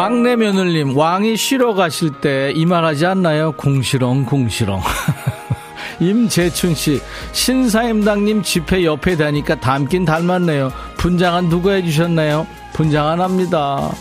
막내 0.03 0.35
며느님 0.35 0.97
왕이 0.97 1.37
쉬러 1.37 1.75
가실 1.75 2.11
때 2.11 2.53
이 2.57 2.67
말하지 2.67 3.07
않나요? 3.07 3.53
궁시렁 3.53 4.25
궁시렁 4.25 4.81
임재춘 6.01 6.75
씨 6.75 7.01
신사임당님 7.31 8.43
집회 8.43 8.85
옆에 8.85 9.17
다니까 9.17 9.55
닮긴 9.61 10.05
닮았네요 10.05 10.73
분장은 10.97 11.49
누가 11.49 11.75
해주셨나요? 11.75 12.49
분장 12.73 13.07
안 13.07 13.21
합니다 13.21 13.93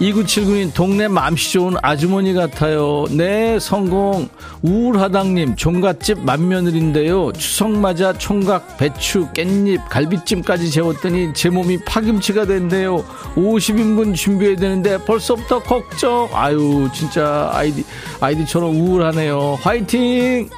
2979님 0.00 0.74
동네 0.74 1.06
맘씨 1.06 1.52
좋은 1.52 1.74
아주머니 1.82 2.34
같아요. 2.34 3.04
네 3.10 3.58
성공 3.60 4.28
우울하당님 4.62 5.56
종갓집 5.56 6.24
맏며느리인데요. 6.24 7.32
추석 7.32 7.70
맞아 7.70 8.12
총각 8.12 8.78
배추 8.78 9.28
깻잎 9.32 9.80
갈비찜까지 9.88 10.70
재웠더니 10.70 11.32
제 11.34 11.50
몸이 11.50 11.84
파김치가 11.84 12.46
된대요. 12.46 13.04
50인분 13.36 14.14
준비해야 14.14 14.56
되는데 14.56 14.98
벌써부터 14.98 15.60
걱정. 15.60 16.28
아유 16.32 16.88
진짜 16.92 17.50
아이디 17.52 17.84
아이디처럼 18.20 18.74
우울하네요. 18.74 19.58
화이팅. 19.62 20.48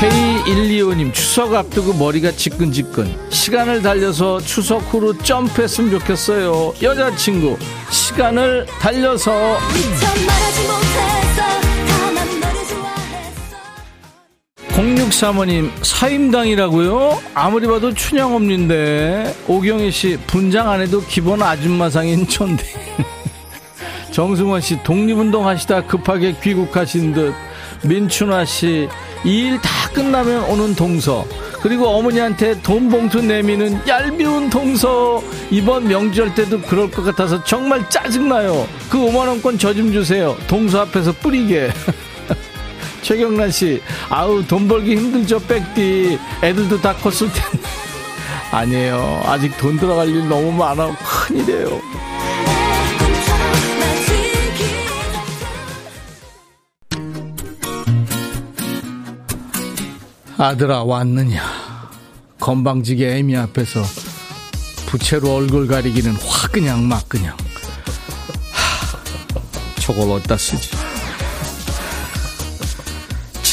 K 0.00 0.33
K125님 0.44 1.12
추석 1.12 1.54
앞두고 1.54 1.94
머리가 1.94 2.30
지끈지끈. 2.32 3.30
시간을 3.30 3.82
달려서 3.82 4.40
추석 4.40 4.78
후로 4.92 5.16
점프했으면 5.18 5.90
좋겠어요. 5.98 6.74
여자친구 6.82 7.56
시간을 7.90 8.66
달려서. 8.78 9.58
0635님 14.68 15.70
사임당이라고요? 15.82 17.20
아무리 17.34 17.66
봐도 17.66 17.94
춘향 17.94 18.34
없는데. 18.34 19.34
오경희씨 19.46 20.18
분장 20.26 20.68
안 20.68 20.80
해도 20.80 21.00
기본 21.06 21.42
아줌마상인 21.42 22.26
촌대 22.26 22.64
정승원씨 24.10 24.82
독립운동 24.82 25.46
하시다 25.46 25.86
급하게 25.86 26.34
귀국하신 26.42 27.12
듯. 27.14 27.34
민춘화씨 27.84 28.88
일다 29.24 29.68
끝나면 29.94 30.44
오는 30.44 30.74
동서. 30.74 31.24
그리고 31.62 31.86
어머니한테 31.88 32.60
돈 32.60 32.90
봉투 32.90 33.22
내미는 33.22 33.80
얄미운 33.88 34.50
동서. 34.50 35.22
이번 35.50 35.88
명절 35.88 36.34
때도 36.34 36.60
그럴 36.62 36.90
것 36.90 37.02
같아서 37.04 37.42
정말 37.44 37.88
짜증나요. 37.88 38.66
그 38.90 38.98
5만원권 38.98 39.58
저 39.58 39.72
좀 39.72 39.90
주세요. 39.92 40.36
동서 40.46 40.80
앞에서 40.82 41.12
뿌리게. 41.12 41.70
최경란 43.02 43.50
씨 43.50 43.82
아우 44.08 44.44
돈 44.46 44.66
벌기 44.68 44.96
힘들죠 44.96 45.38
백디. 45.46 46.18
애들도 46.42 46.80
다 46.82 46.94
컸을 46.96 47.30
텐데. 47.32 47.68
아니에요. 48.50 49.22
아직 49.24 49.56
돈 49.58 49.78
들어갈 49.78 50.08
일 50.08 50.28
너무 50.28 50.52
많아. 50.52 50.94
큰일이에요 50.96 51.80
아들아 60.36 60.82
왔느냐? 60.84 61.42
건방지게 62.40 63.16
애미 63.16 63.36
앞에서 63.36 63.82
부채로 64.86 65.34
얼굴 65.34 65.66
가리기는 65.66 66.16
확 66.16 66.52
그냥 66.52 66.86
막 66.88 67.08
그냥. 67.08 67.36
하, 68.52 69.80
저걸 69.80 70.10
어디다 70.10 70.36
쓰지 70.36 70.70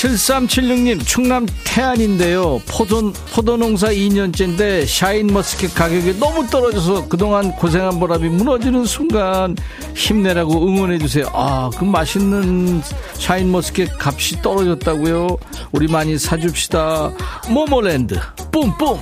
7376님 0.01 1.05
충남 1.05 1.45
태안인데요. 1.63 2.59
포도, 2.67 3.13
포도 3.33 3.55
농사 3.55 3.89
2년째인데 3.89 4.87
샤인머스켓 4.87 5.75
가격이 5.75 6.17
너무 6.17 6.47
떨어져서 6.47 7.07
그동안 7.07 7.51
고생한 7.51 7.99
보람이 7.99 8.29
무너지는 8.29 8.85
순간 8.85 9.55
힘내라고 9.95 10.53
응원해주세요. 10.67 11.27
아그 11.31 11.83
맛있는 11.83 12.81
샤인머스켓 13.13 13.91
값이 13.99 14.41
떨어졌다고요? 14.41 15.37
우리 15.71 15.87
많이 15.87 16.17
사줍시다. 16.17 17.11
모모랜드 17.49 18.19
뿜뿜! 18.51 18.99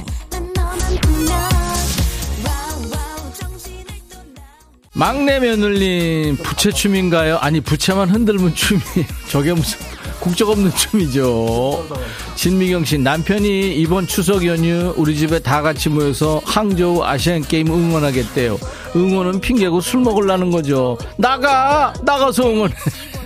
막내 4.93 5.39
며느님 5.39 6.35
부채춤인가요? 6.35 7.37
아니 7.37 7.61
부채만 7.61 8.09
흔들면 8.09 8.53
춤이 8.53 8.81
저게 9.29 9.53
무슨 9.53 9.79
국적 10.19 10.49
없는 10.49 10.71
춤이죠. 10.75 11.87
진미경 12.35 12.85
씨 12.85 12.97
남편이 12.97 13.75
이번 13.75 14.07
추석 14.07 14.45
연휴 14.45 14.93
우리 14.97 15.15
집에 15.15 15.39
다 15.39 15.61
같이 15.61 15.89
모여서 15.89 16.41
항저우 16.45 17.03
아시안 17.03 17.41
게임 17.41 17.71
응원하겠대요. 17.71 18.57
응원은 18.95 19.39
핑계고 19.39 19.81
술 19.81 20.01
먹으려는 20.01 20.51
거죠. 20.51 20.97
나가 21.17 21.93
나가서 22.03 22.49
응원해. 22.49 22.73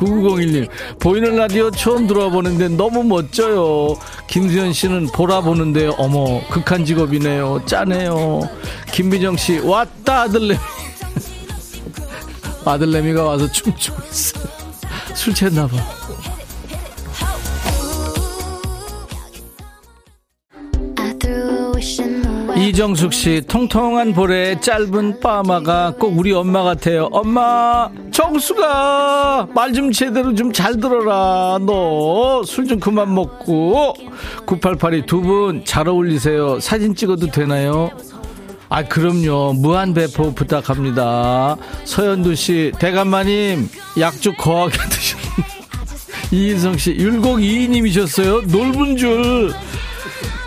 9901님, 0.00 0.66
보이는 0.98 1.36
라디오 1.36 1.70
처음 1.70 2.06
들어와 2.06 2.30
보는데 2.30 2.68
너무 2.68 3.04
멋져요. 3.04 3.98
김수현 4.28 4.72
씨는 4.72 5.08
보라 5.08 5.42
보는데요. 5.42 5.90
어머, 5.98 6.40
극한 6.48 6.86
직업이네요. 6.86 7.64
짜네요. 7.66 8.40
김미정 8.92 9.36
씨, 9.36 9.58
왔다, 9.58 10.22
아들내미. 10.22 10.56
아들내미가 12.64 13.24
와서 13.24 13.52
춤추고 13.52 14.00
있어요. 14.10 14.44
술 15.14 15.34
취했나봐. 15.34 15.99
이정숙 22.70 23.12
씨, 23.12 23.42
통통한 23.48 24.12
볼에 24.12 24.60
짧은 24.60 25.18
빠마가 25.18 25.94
꼭 25.98 26.16
우리 26.16 26.32
엄마 26.32 26.62
같아요. 26.62 27.08
엄마, 27.10 27.88
정수가 28.12 29.48
말 29.52 29.72
좀 29.72 29.90
제대로 29.90 30.32
좀 30.34 30.52
잘 30.52 30.76
들어라. 30.78 31.58
너 31.66 32.42
술 32.44 32.68
좀 32.68 32.78
그만 32.78 33.12
먹고. 33.12 33.94
9882 34.46 35.02
두 35.06 35.20
분 35.22 35.64
잘 35.64 35.88
어울리세요. 35.88 36.60
사진 36.60 36.94
찍어도 36.94 37.26
되나요? 37.32 37.90
아, 38.68 38.84
그럼요. 38.84 39.54
무한 39.54 39.92
배포 39.92 40.32
부탁합니다. 40.32 41.56
서현두 41.84 42.36
씨, 42.36 42.70
대감마님, 42.78 43.68
약주 43.98 44.34
거하게 44.38 44.78
드셨네. 44.88 45.24
이인성 46.30 46.78
씨, 46.78 46.92
율곡 46.92 47.38
2인님이셨어요. 47.38 48.48
놀분 48.48 48.96
줄. 48.96 49.52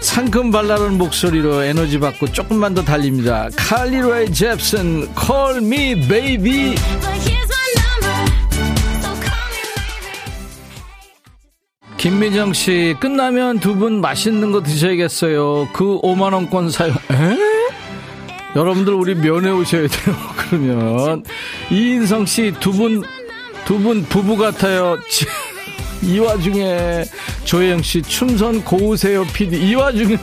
상큼 0.03 0.51
발랄한 0.51 0.97
목소리로 0.97 1.63
에너지 1.63 1.97
받고 1.99 2.27
조금만 2.31 2.73
더 2.73 2.83
달립니다. 2.83 3.47
칼리로의 3.55 4.31
잽슨, 4.33 5.07
Call 5.19 5.57
Me 5.57 5.95
Baby. 6.07 6.75
김미정 11.97 12.51
씨, 12.53 12.95
끝나면 12.99 13.59
두 13.59 13.75
분 13.75 14.01
맛있는 14.01 14.51
거 14.51 14.61
드셔야겠어요. 14.61 15.69
그 15.73 15.99
5만원권 16.01 16.69
사용, 16.71 16.95
에? 17.11 17.37
여러분들 18.55 18.93
우리 18.93 19.15
면회 19.15 19.49
오셔야 19.51 19.87
돼요. 19.87 20.15
그러면. 20.37 21.23
이인성 21.71 22.25
씨, 22.25 22.53
두 22.59 22.71
분, 22.73 23.03
두 23.65 23.79
분 23.79 24.03
부부 24.03 24.35
같아요. 24.37 24.97
이 26.03 26.19
와중에 26.19 27.05
조혜영 27.45 27.81
씨 27.81 28.01
춤선 28.01 28.63
고우세요 28.63 29.23
PD 29.25 29.57
이 29.69 29.75
와중에. 29.75 30.17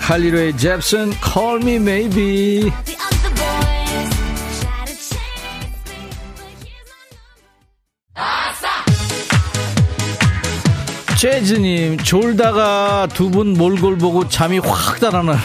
할리로의 0.00 0.56
잽슨 0.56 1.12
Call 1.22 1.62
Me 1.62 1.74
Maybe. 1.76 2.70
재즈님 11.18 11.98
졸다가 11.98 13.08
두 13.14 13.30
분 13.30 13.54
몰골 13.54 13.98
보고 13.98 14.28
잠이 14.28 14.58
확 14.58 15.00
달아나 15.00 15.36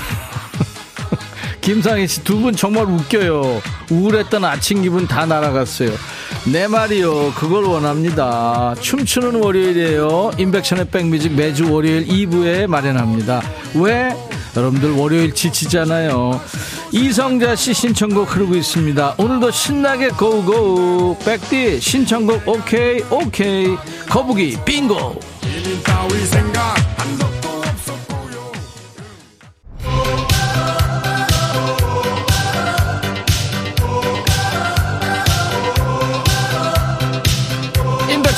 김상희 1.61 2.07
씨 2.07 2.23
두 2.23 2.39
분 2.41 2.55
정말 2.55 2.85
웃겨요. 2.85 3.61
우울했던 3.89 4.43
아침 4.45 4.81
기분 4.81 5.07
다 5.07 5.25
날아갔어요 5.25 5.91
내 6.45 6.67
말이요. 6.67 7.33
그걸 7.33 7.65
원합니다. 7.65 8.73
춤추는 8.79 9.43
월요일이에요. 9.43 10.31
인백션의 10.37 10.85
백뮤직 10.85 11.33
매주 11.33 11.71
월요일 11.71 12.07
2부에 12.07 12.65
마련합니다. 12.67 13.41
왜? 13.75 14.15
여러분들 14.57 14.91
월요일 14.93 15.33
지치잖아요. 15.33 16.41
이성자 16.91 17.55
씨 17.55 17.73
신청곡 17.73 18.35
흐르고 18.35 18.55
있습니다. 18.55 19.15
오늘도 19.17 19.51
신나게 19.51 20.09
고고. 20.09 21.17
백디 21.19 21.79
신청곡 21.79 22.47
오케이 22.47 23.01
오케이. 23.11 23.75
거북이 24.09 24.57
빙고. 24.65 25.19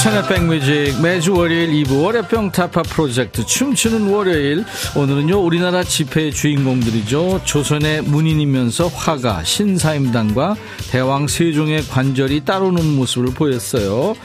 인백천의 0.04 0.28
백뮤직 0.28 1.02
매주 1.02 1.34
월요일 1.34 1.70
2부 1.72 2.04
월요병 2.04 2.52
타파 2.52 2.84
프로젝트 2.84 3.46
춤추는 3.46 4.10
월요일. 4.10 4.66
오늘은요 4.98 5.40
우리나라 5.40 5.82
집회의 5.82 6.32
주인공들이죠. 6.34 7.42
조선의 7.46 8.02
문인이면서 8.02 8.88
화가 8.88 9.46
신사임당과 9.46 10.56
대왕 10.92 11.28
세종의 11.28 11.88
관절이 11.88 12.44
따르는 12.44 12.86
모습을 12.96 13.34
보였어요. 13.34 14.16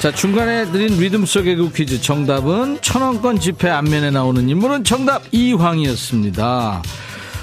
자 0.00 0.12
중간에 0.12 0.70
드린 0.70 0.98
리듬 0.98 1.24
속의 1.24 1.56
그 1.56 1.72
퀴즈. 1.72 2.02
정답은 2.02 2.78
천원권 2.82 3.40
집회 3.40 3.70
앞면에 3.70 4.10
나오는 4.10 4.46
인물은 4.46 4.84
정답 4.84 5.22
이황이었습니다. 5.32 6.82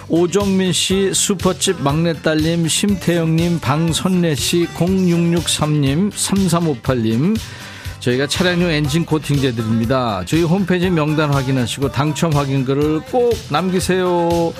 오정민 0.10 0.74
씨, 0.74 1.12
슈퍼집 1.12 1.82
막내딸님, 1.82 2.68
심태영님, 2.68 3.60
방선래 3.60 4.36
씨, 4.36 4.68
0663님, 4.76 6.12
3358님. 6.12 7.36
저희가 8.04 8.28
차량용 8.28 8.70
엔진 8.70 9.06
코팅제 9.06 9.54
드립니다. 9.54 10.24
저희 10.26 10.44
홈페이지 10.44 10.90
명단 10.90 11.34
확인하시고 11.34 11.94
당첨 11.94 12.34
확인글을 12.34 13.00
꼭 13.06 13.34
남기세요. 13.50 14.54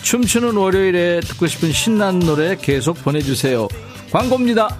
춤추는 0.00 0.56
월요일에 0.56 1.20
듣고 1.20 1.46
싶은 1.46 1.72
신나는 1.72 2.20
노래 2.20 2.56
계속 2.56 2.96
보내주세요. 3.04 3.68
광고입니다. 4.10 4.78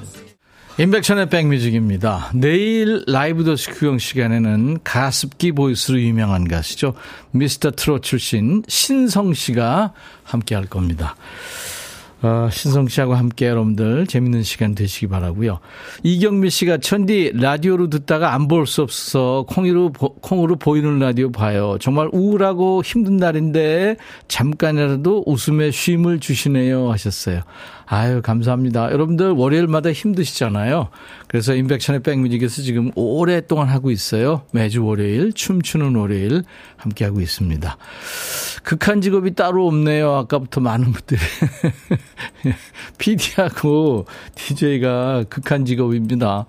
임백천의 0.78 1.28
백뮤직입니다. 1.28 2.30
내일 2.34 3.04
라이브 3.06 3.44
더시 3.44 3.70
구경 3.70 3.98
시간에는 3.98 4.78
가습기 4.82 5.52
voice로 5.52 6.00
유명한 6.00 6.48
가수죠. 6.48 6.94
미스터 7.32 7.72
트롯 7.72 8.02
출신 8.02 8.62
신성 8.66 9.34
씨가 9.34 9.92
함께 10.24 10.54
할 10.54 10.64
겁니다. 10.64 11.16
어, 12.22 12.48
신성 12.50 12.88
씨하고 12.88 13.14
함께 13.14 13.46
여러분들 13.46 14.06
재밌는 14.06 14.42
시간 14.42 14.74
되시기 14.74 15.06
바라고요. 15.06 15.60
이경미 16.02 16.48
씨가 16.50 16.78
천디 16.78 17.32
라디오로 17.34 17.90
듣다가 17.90 18.32
안 18.34 18.48
볼 18.48 18.66
수 18.66 18.82
없어서 18.82 19.44
콩으로 19.48 19.92
콩으로 19.92 20.56
보이는 20.56 20.98
라디오 20.98 21.30
봐요. 21.30 21.76
정말 21.80 22.08
우울하고 22.12 22.82
힘든 22.82 23.16
날인데 23.18 23.96
잠깐이라도 24.28 25.24
웃음의 25.26 25.72
쉼을 25.72 26.20
주시네요 26.20 26.90
하셨어요. 26.90 27.42
아유, 27.86 28.20
감사합니다. 28.20 28.90
여러분들 28.90 29.30
월요일마다 29.30 29.92
힘드시잖아요. 29.92 30.88
그래서 31.28 31.54
인백션의 31.54 32.02
백뮤직에서 32.02 32.62
지금 32.62 32.90
오랫동안 32.96 33.68
하고 33.68 33.92
있어요. 33.92 34.42
매주 34.50 34.84
월요일, 34.84 35.32
춤추는 35.32 35.94
월요일 35.94 36.42
함께하고 36.76 37.20
있습니다. 37.20 37.76
극한 38.64 39.00
직업이 39.00 39.34
따로 39.34 39.68
없네요. 39.68 40.12
아까부터 40.12 40.60
많은 40.60 40.92
분들이. 40.92 41.20
PD하고 42.98 44.06
DJ가 44.34 45.24
극한 45.28 45.64
직업입니다. 45.64 46.46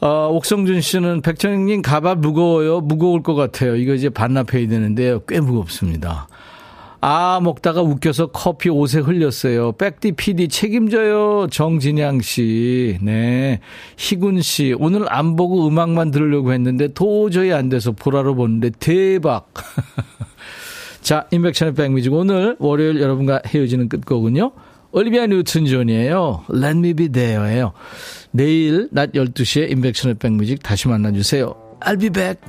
아, 0.00 0.28
옥성준 0.30 0.82
씨는 0.82 1.22
백천님 1.22 1.82
가발 1.82 2.14
무거워요. 2.16 2.80
무거울 2.80 3.24
것 3.24 3.34
같아요. 3.34 3.74
이거 3.74 3.94
이제 3.94 4.08
반납해야 4.08 4.68
되는데요. 4.68 5.24
꽤 5.26 5.40
무겁습니다. 5.40 6.28
아, 7.08 7.38
먹다가 7.40 7.82
웃겨서 7.82 8.32
커피 8.32 8.68
옷에 8.68 8.98
흘렸어요. 8.98 9.70
백디 9.70 10.12
PD 10.16 10.48
책임져요. 10.48 11.46
정진양 11.52 12.20
씨. 12.20 12.98
네. 13.00 13.60
희군 13.96 14.42
씨. 14.42 14.74
오늘 14.76 15.06
안 15.08 15.36
보고 15.36 15.68
음악만 15.68 16.10
들으려고 16.10 16.52
했는데 16.52 16.88
도저히 16.88 17.52
안 17.52 17.68
돼서 17.68 17.92
보라로 17.92 18.34
보는데 18.34 18.70
대박. 18.80 19.54
자, 21.00 21.28
임백천의 21.30 21.74
백뮤직. 21.74 22.12
오늘 22.12 22.56
월요일 22.58 23.00
여러분과 23.00 23.42
헤어지는 23.46 23.88
끝곡은요. 23.88 24.50
올리비아 24.90 25.28
뉴튼 25.28 25.64
존이에요. 25.64 26.46
Let 26.52 26.76
me 26.76 26.92
be 26.92 27.08
there예요. 27.08 27.72
내일 28.32 28.88
낮 28.90 29.12
12시에 29.12 29.70
임백천의 29.70 30.16
백뮤직 30.16 30.60
다시 30.60 30.88
만나주세요. 30.88 31.54
I'll 31.82 32.00
be 32.00 32.10
back. 32.10 32.40